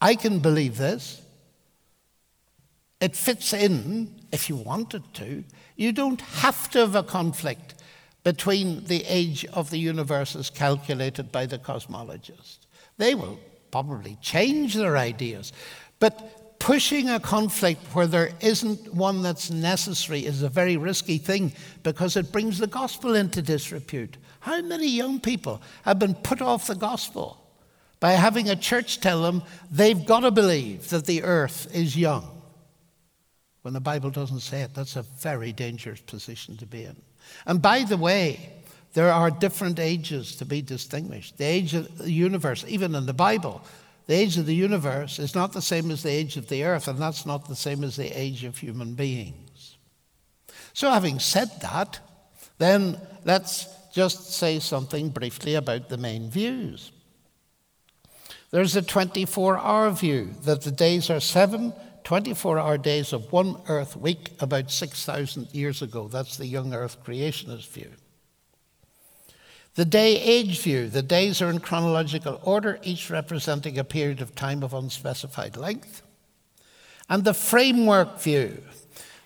[0.00, 1.20] I can believe this.
[2.98, 5.44] It fits in if you wanted to.
[5.76, 7.74] You don't have to have a conflict
[8.24, 12.60] between the age of the universe as calculated by the cosmologist.
[12.96, 13.38] They will
[13.70, 15.52] probably change their ideas.
[15.98, 21.52] But pushing a conflict where there isn't one that's necessary is a very risky thing
[21.82, 24.16] because it brings the gospel into disrepute.
[24.38, 27.42] How many young people have been put off the gospel
[27.98, 29.42] by having a church tell them
[29.72, 32.28] they've got to believe that the earth is young.
[33.62, 36.96] When the Bible doesn't say it, that's a very dangerous position to be in.
[37.44, 38.54] And by the way,
[38.92, 41.38] there are different ages to be distinguished.
[41.38, 43.62] The age of the universe, even in the Bible,
[44.06, 46.88] the age of the universe is not the same as the age of the earth,
[46.88, 49.76] and that's not the same as the age of human beings.
[50.72, 52.00] So, having said that,
[52.58, 56.90] then let's just say something briefly about the main views.
[58.50, 61.72] There's a 24 hour view that the days are 7,
[62.04, 66.08] 24 hour days of one Earth week about 6,000 years ago.
[66.08, 67.90] That's the young Earth creationist view.
[69.74, 74.34] The day age view the days are in chronological order, each representing a period of
[74.34, 76.02] time of unspecified length.
[77.08, 78.62] And the framework view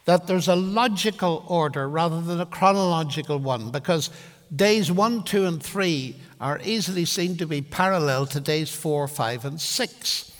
[0.04, 4.10] that there's a logical order rather than a chronological one, because
[4.54, 9.44] days one, two, and three are easily seen to be parallel to days four, five,
[9.44, 10.32] and six.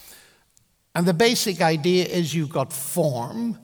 [0.95, 3.59] And the basic idea is you've got form,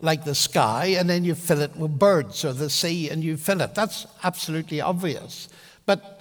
[0.00, 3.36] like the sky, and then you fill it with birds, or the sea, and you
[3.36, 3.74] fill it.
[3.74, 5.48] That's absolutely obvious.
[5.88, 6.20] But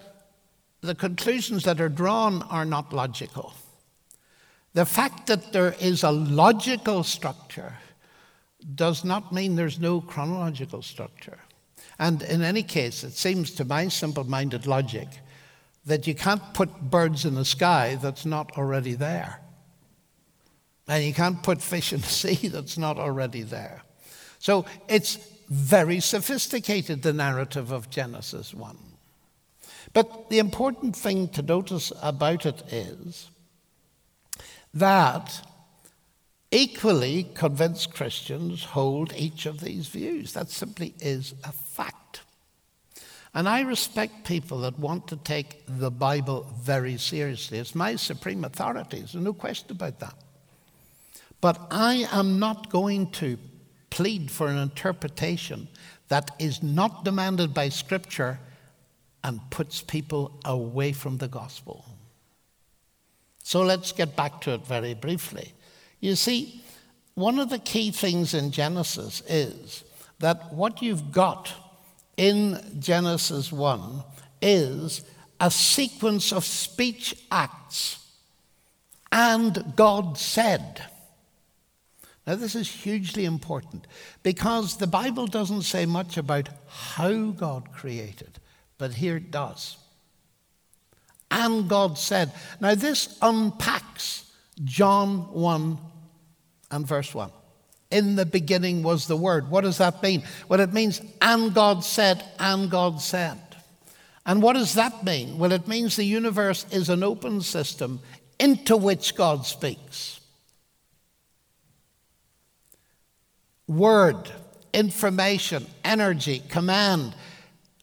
[0.79, 3.53] the conclusions that are drawn are not logical.
[4.73, 7.73] The fact that there is a logical structure
[8.75, 11.39] does not mean there's no chronological structure.
[11.99, 15.09] And in any case, it seems to my simple minded logic
[15.85, 19.41] that you can't put birds in the sky that's not already there.
[20.87, 23.83] And you can't put fish in the sea that's not already there.
[24.39, 25.17] So it's
[25.49, 28.86] very sophisticated, the narrative of Genesis 1.
[29.93, 33.29] But the important thing to notice about it is
[34.73, 35.41] that
[36.51, 40.33] equally convinced Christians hold each of these views.
[40.33, 42.21] That simply is a fact.
[43.33, 47.59] And I respect people that want to take the Bible very seriously.
[47.59, 50.15] It's my supreme authority, there's no question about that.
[51.39, 53.37] But I am not going to
[53.89, 55.67] plead for an interpretation
[56.07, 58.39] that is not demanded by Scripture
[59.23, 61.85] and puts people away from the gospel.
[63.43, 65.53] So let's get back to it very briefly.
[65.99, 66.61] You see,
[67.15, 69.83] one of the key things in Genesis is
[70.19, 71.53] that what you've got
[72.17, 74.03] in Genesis 1
[74.41, 75.01] is
[75.39, 78.05] a sequence of speech acts.
[79.11, 80.83] And God said.
[82.25, 83.87] Now, this is hugely important
[84.21, 88.39] because the Bible doesn't say much about how God created
[88.77, 89.77] but here it does.
[91.29, 94.31] And God said, now this unpacks
[94.63, 95.77] John 1
[96.71, 97.31] and verse 1.
[97.91, 99.49] In the beginning was the Word.
[99.49, 100.23] What does that mean?
[100.49, 103.39] Well, it means, and God said, and God said.
[104.25, 105.37] And what does that mean?
[105.37, 108.01] Well, it means the universe is an open system
[108.39, 110.19] into which God speaks.
[113.67, 114.29] Word,
[114.73, 117.15] information, energy, command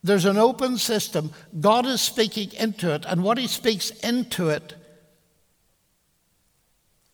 [0.04, 1.32] there's an open system.
[1.58, 4.74] God is speaking into it, and what He speaks into it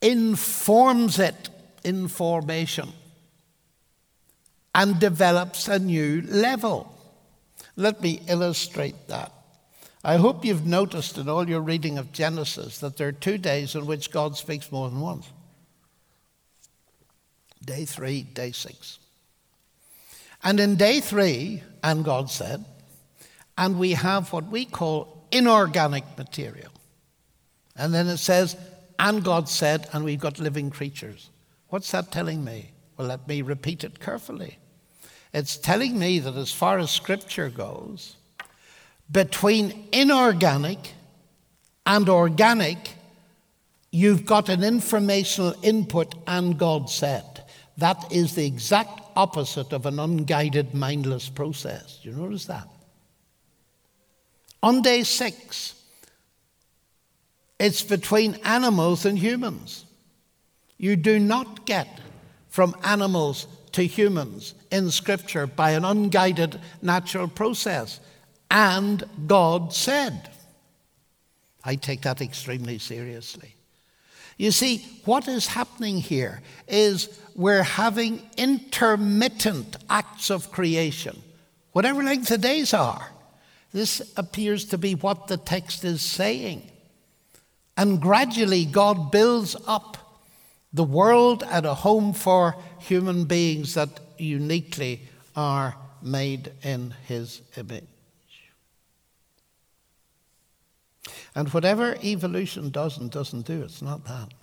[0.02, 1.50] informs it
[1.84, 2.88] information
[4.74, 6.92] and develops a new level.
[7.76, 9.32] Let me illustrate that.
[10.02, 13.74] I hope you've noticed in all your reading of Genesis that there are two days
[13.74, 15.28] in which God speaks more than once
[17.64, 18.98] day three, day six.
[20.42, 22.64] And in day three, and God said,
[23.60, 26.72] and we have what we call inorganic material.
[27.76, 28.56] And then it says,
[28.98, 31.28] and God said, and we've got living creatures.
[31.68, 32.70] What's that telling me?
[32.96, 34.56] Well, let me repeat it carefully.
[35.34, 38.16] It's telling me that as far as Scripture goes,
[39.10, 40.94] between inorganic
[41.84, 42.94] and organic,
[43.92, 47.44] you've got an informational input, and God said.
[47.76, 52.00] That is the exact opposite of an unguided, mindless process.
[52.02, 52.66] Do you notice that?
[54.62, 55.74] On day six,
[57.58, 59.84] it's between animals and humans.
[60.76, 62.00] You do not get
[62.48, 68.00] from animals to humans in Scripture by an unguided natural process.
[68.50, 70.30] And God said.
[71.62, 73.54] I take that extremely seriously.
[74.38, 81.22] You see, what is happening here is we're having intermittent acts of creation,
[81.72, 83.10] whatever length the days are.
[83.72, 86.68] This appears to be what the text is saying.
[87.76, 89.96] And gradually, God builds up
[90.72, 97.84] the world and a home for human beings that uniquely are made in His image.
[101.34, 104.34] And whatever evolution does and doesn't do, it's not that.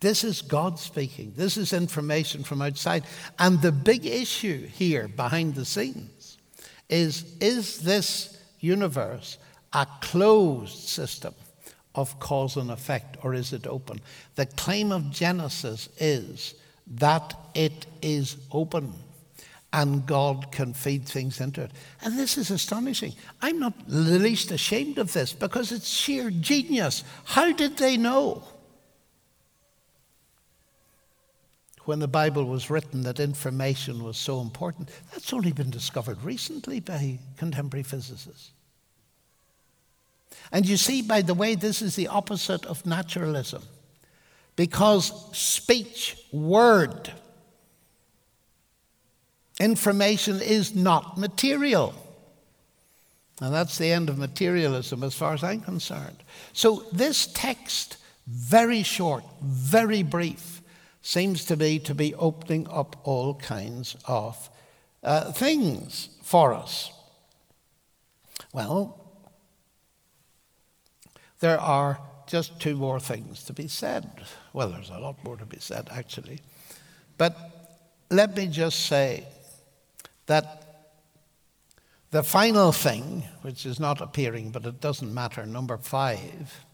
[0.00, 1.32] This is God speaking.
[1.36, 3.04] This is information from outside.
[3.38, 6.13] And the big issue here behind the scenes
[6.88, 9.38] is is this universe
[9.72, 11.34] a closed system
[11.94, 14.00] of cause and effect, or is it open?
[14.34, 16.54] The claim of Genesis is
[16.86, 18.92] that it is open
[19.72, 21.72] and God can feed things into it.
[22.00, 23.12] And this is astonishing.
[23.42, 27.02] I'm not the least ashamed of this because it's sheer genius.
[27.24, 28.44] How did they know?
[31.84, 34.90] When the Bible was written that information was so important.
[35.12, 38.50] That's only been discovered recently by contemporary physicists.
[40.50, 43.62] And you see, by the way, this is the opposite of naturalism.
[44.56, 47.10] Because speech, word,
[49.60, 51.94] information is not material.
[53.40, 56.22] And that's the end of materialism as far as I'm concerned.
[56.52, 60.53] So this text, very short, very brief,
[61.04, 64.48] seems to be to be opening up all kinds of
[65.02, 66.92] uh, things for us.
[68.54, 68.98] Well,
[71.40, 74.22] there are just two more things to be said.
[74.54, 76.40] Well, there's a lot more to be said, actually.
[77.18, 77.36] But
[78.10, 79.26] let me just say
[80.24, 80.62] that
[82.12, 86.64] the final thing, which is not appearing, but it doesn't matter, number five,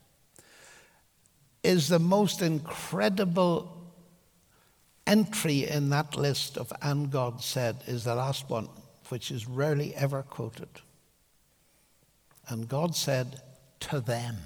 [1.64, 3.79] is the most incredible
[5.10, 8.68] entry in that list of and God said is the last one,
[9.08, 10.68] which is rarely ever quoted.
[12.48, 13.42] And God said
[13.80, 14.36] to them.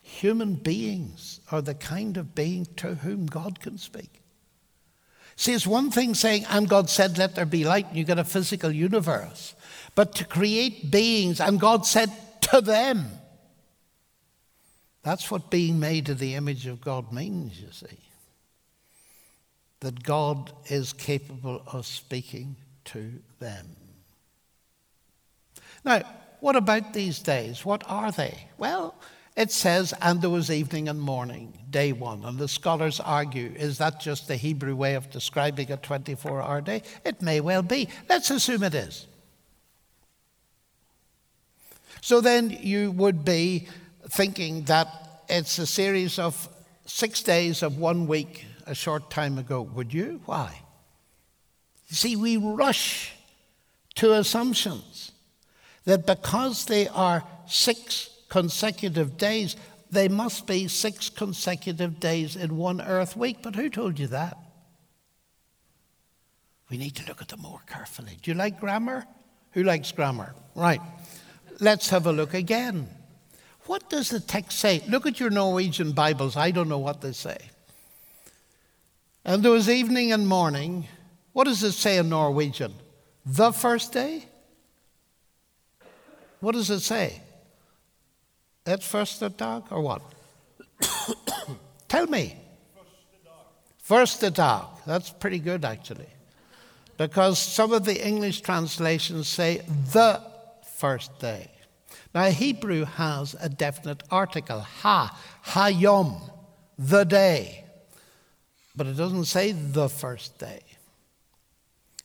[0.00, 4.22] Human beings are the kind of being to whom God can speak.
[5.36, 8.18] See, it's one thing saying, and God said, let there be light, and you get
[8.18, 9.54] a physical universe.
[9.94, 12.10] But to create beings, and God said
[12.52, 13.06] to them,
[15.06, 17.96] that's what being made in the image of God means, you see.
[19.78, 23.68] That God is capable of speaking to them.
[25.84, 26.02] Now,
[26.40, 27.64] what about these days?
[27.64, 28.48] What are they?
[28.58, 28.96] Well,
[29.36, 32.24] it says, and there was evening and morning, day one.
[32.24, 36.60] And the scholars argue, is that just the Hebrew way of describing a 24 hour
[36.60, 36.82] day?
[37.04, 37.88] It may well be.
[38.08, 39.06] Let's assume it is.
[42.00, 43.68] So then you would be
[44.08, 44.88] thinking that
[45.28, 46.48] it's a series of
[46.86, 50.20] six days of one week a short time ago, would you?
[50.24, 50.60] Why?
[51.88, 53.12] You see, we rush
[53.96, 55.12] to assumptions
[55.84, 59.56] that because they are six consecutive days,
[59.90, 63.38] they must be six consecutive days in one earth week.
[63.42, 64.36] But who told you that?
[66.68, 68.18] We need to look at them more carefully.
[68.20, 69.06] Do you like grammar?
[69.52, 70.34] Who likes grammar?
[70.54, 70.80] Right.
[71.60, 72.88] Let's have a look again.
[73.66, 74.82] What does the text say?
[74.88, 76.36] Look at your Norwegian Bibles.
[76.36, 77.36] I don't know what they say.
[79.24, 80.86] And there was evening and morning.
[81.32, 82.72] What does it say in Norwegian?
[83.24, 84.24] The first day?
[86.38, 87.20] What does it say?
[88.64, 90.02] At first the dog or what?
[91.88, 92.36] Tell me.
[93.78, 94.78] First the dog.
[94.86, 96.08] That's pretty good actually.
[96.96, 99.62] Because some of the English translations say
[99.92, 100.22] the
[100.76, 101.50] first day.
[102.16, 106.18] Now, Hebrew has a definite article, ha, hayom,
[106.78, 107.66] the day.
[108.74, 110.62] But it doesn't say the first day.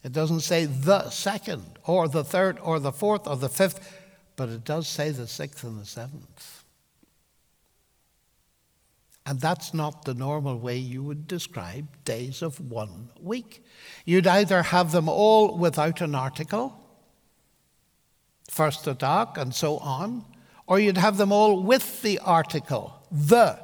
[0.03, 3.99] It doesn't say the second, or the third, or the fourth, or the fifth
[4.35, 6.63] but it does say the sixth and the seventh.
[9.25, 13.63] And that's not the normal way you would describe days of one week.
[14.03, 16.80] You'd either have them all without an article,
[18.51, 20.25] first attack, and so on,
[20.67, 23.57] or you'd have them all with the article, the.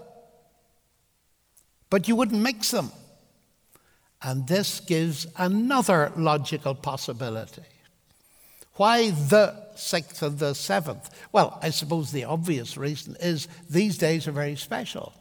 [1.89, 2.91] But you wouldn't mix them.
[4.21, 7.63] And this gives another logical possibility.
[8.75, 11.09] Why the sixth and the seventh?
[11.33, 15.13] Well, I suppose the obvious reason is these days are very special.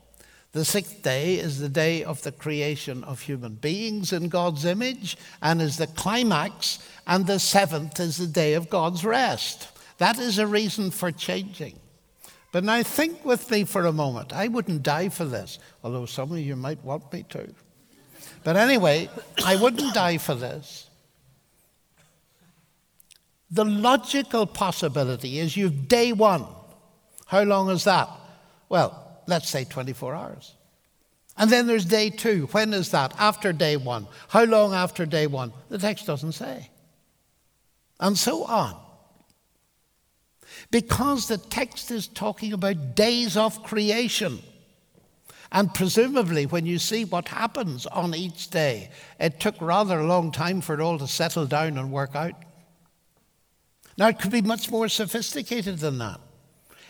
[0.57, 5.19] The sixth day is the day of the creation of human beings in God's image
[5.43, 9.69] and is the climax, and the seventh is the day of God's rest.
[9.99, 11.79] That is a reason for changing.
[12.53, 14.33] But now think with me for a moment.
[14.33, 17.53] I wouldn't die for this, although some of you might want me to.
[18.43, 19.11] But anyway,
[19.45, 20.89] I wouldn't die for this.
[23.51, 26.47] The logical possibility is you've day one.
[27.27, 28.09] How long is that?
[28.71, 30.55] Well, let's say 24 hours.
[31.37, 32.49] And then there's day two.
[32.53, 33.15] When is that?
[33.19, 34.07] After day one.
[34.29, 35.53] How long after day one?
[35.69, 36.71] The text doesn't say.
[38.01, 38.77] And so on.
[40.71, 44.39] Because the text is talking about days of creation.
[45.53, 50.33] And presumably, when you see what happens on each day, it took rather a long
[50.33, 52.35] time for it all to settle down and work out.
[53.99, 56.21] Now, it could be much more sophisticated than that.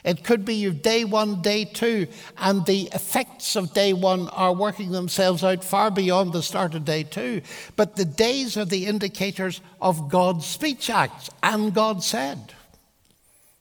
[0.06, 2.06] It could be your day one, day two,
[2.38, 6.84] and the effects of day one are working themselves out far beyond the start of
[6.84, 7.42] day two.
[7.74, 12.54] But the days are the indicators of God's speech acts, and God said.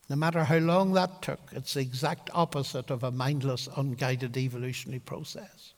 [0.08, 5.00] No matter how long that took, it's the exact opposite of a mindless, unguided evolutionary
[5.00, 5.74] process.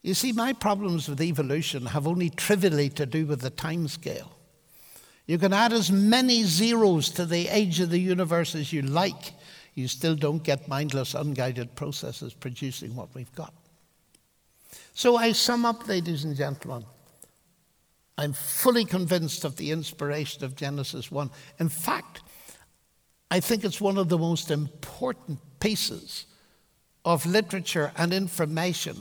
[0.00, 4.32] You see, my problems with evolution have only trivially to do with the time scale.
[5.26, 9.34] You can add as many zeros to the age of the universe as you like.
[9.76, 13.52] You still don't get mindless, unguided processes producing what we've got.
[14.94, 16.86] So I sum up, ladies and gentlemen.
[18.16, 21.30] I'm fully convinced of the inspiration of Genesis 1.
[21.60, 22.22] In fact,
[23.30, 26.24] I think it's one of the most important pieces
[27.04, 28.96] of literature and information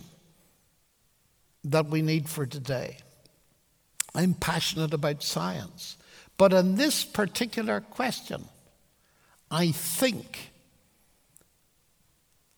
[1.63, 2.97] that we need for today.
[4.13, 5.95] I'm passionate about science.
[6.37, 8.43] But in this particular question,
[9.49, 10.51] I think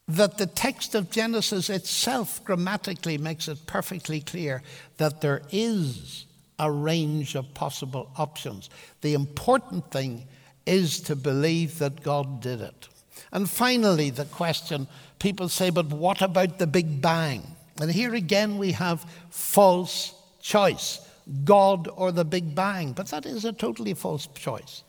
[0.08, 4.62] that the text of Genesis itself grammatically makes it perfectly clear
[4.98, 6.26] that there is
[6.60, 8.70] a range of possible options.
[9.02, 10.26] The important thing
[10.66, 12.88] is to believe that God did it.
[13.32, 14.88] And finally, the question
[15.20, 17.44] people say, but what about the Big Bang?
[17.82, 21.02] And here again we have false choice
[21.44, 22.94] God or the Big Bang.
[22.94, 24.84] But that is a totally false choice.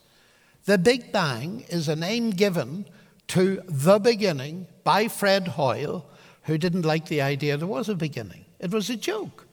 [0.64, 2.86] The Big Bang is a name given
[3.28, 6.06] to the beginning by Fred Hoyle,
[6.44, 8.44] who didn't like the idea there was a beginning.
[8.58, 9.46] It was a joke.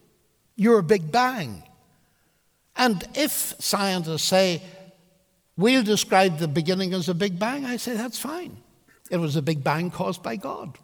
[0.55, 1.63] You're a Big Bang.
[2.75, 4.61] And if scientists say,
[5.57, 8.57] we'll describe the beginning as a Big Bang, I say that's fine.
[9.11, 10.77] It was a Big Bang caused by God.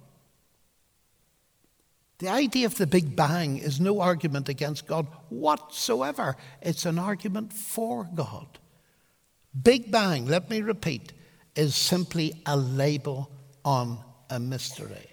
[2.19, 7.51] The idea of the Big Bang is no argument against God whatsoever, it's an argument
[7.51, 8.59] for God.
[9.59, 11.13] Big Bang, let me repeat,
[11.55, 13.29] is simply a label
[13.63, 13.99] on
[14.29, 15.07] a mystery.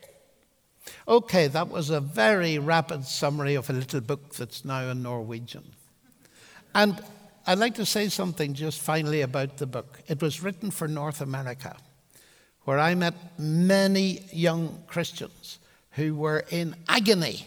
[1.06, 5.64] Okay, that was a very rapid summary of a little book that's now in Norwegian.
[6.74, 7.02] And
[7.46, 10.00] I'd like to say something just finally about the book.
[10.06, 11.76] It was written for North America,
[12.64, 15.58] where I met many young Christians
[15.92, 17.46] who were in agony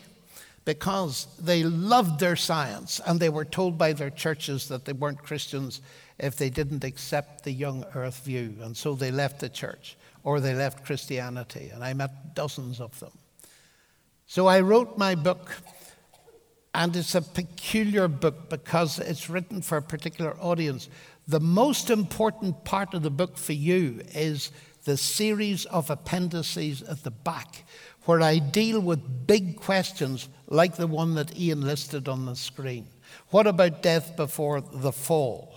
[0.66, 5.24] because they loved their science and they were told by their churches that they weren't
[5.24, 5.82] Christians
[6.22, 8.56] if they didn't accept the young earth view.
[8.62, 11.72] And so they left the church or they left Christianity.
[11.74, 13.12] And I met dozens of them.
[14.28, 15.52] So I wrote my book,
[16.74, 20.88] and it's a peculiar book because it's written for a particular audience.
[21.28, 24.52] The most important part of the book for you is
[24.86, 27.66] the series of appendices at the back
[28.06, 32.88] where I deal with big questions like the one that Ian listed on the screen.
[33.30, 35.54] What about death before the fall?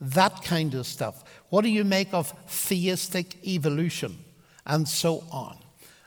[0.00, 1.24] That kind of stuff.
[1.48, 4.18] What do you make of theistic evolution?
[4.66, 5.56] And so on.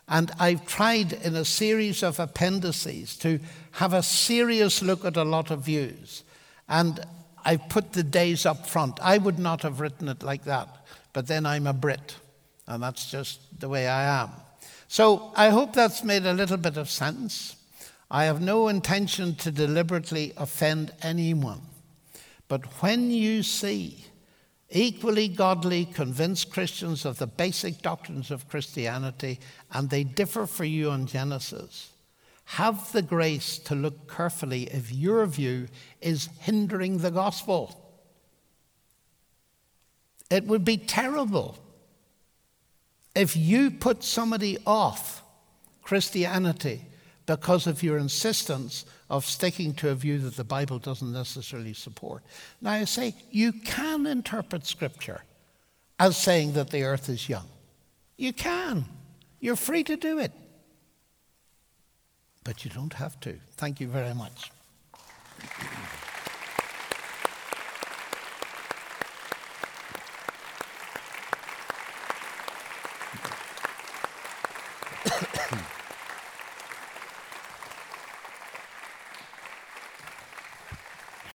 [0.08, 3.40] And I've tried in a series of appendices to
[3.72, 6.24] have a serious look at a lot of views.
[6.68, 7.00] And
[7.46, 9.00] I've put the days up front.
[9.02, 10.68] I would not have written it like that,
[11.14, 12.16] but then I'm a Brit,
[12.68, 14.32] and that's just the way I am.
[14.88, 17.56] So I hope that's made a little bit of sense.
[18.12, 21.62] I have no intention to deliberately offend anyone.
[22.50, 24.06] But when you see
[24.72, 29.40] equally godly, convinced Christians of the basic doctrines of Christianity
[29.72, 31.92] and they differ for you on Genesis,
[32.46, 35.68] have the grace to look carefully if your view
[36.02, 37.94] is hindering the gospel.
[40.30, 41.58] It would be terrible
[43.16, 45.24] if you put somebody off
[45.84, 46.86] Christianity
[47.30, 52.24] because of your insistence of sticking to a view that the Bible doesn't necessarily support.
[52.60, 55.22] Now, I say you can interpret Scripture
[56.00, 57.48] as saying that the earth is young.
[58.18, 58.86] You can.
[59.40, 60.32] You're free to do it.
[62.44, 63.36] But you don't have to.
[63.58, 64.52] Thank you very much.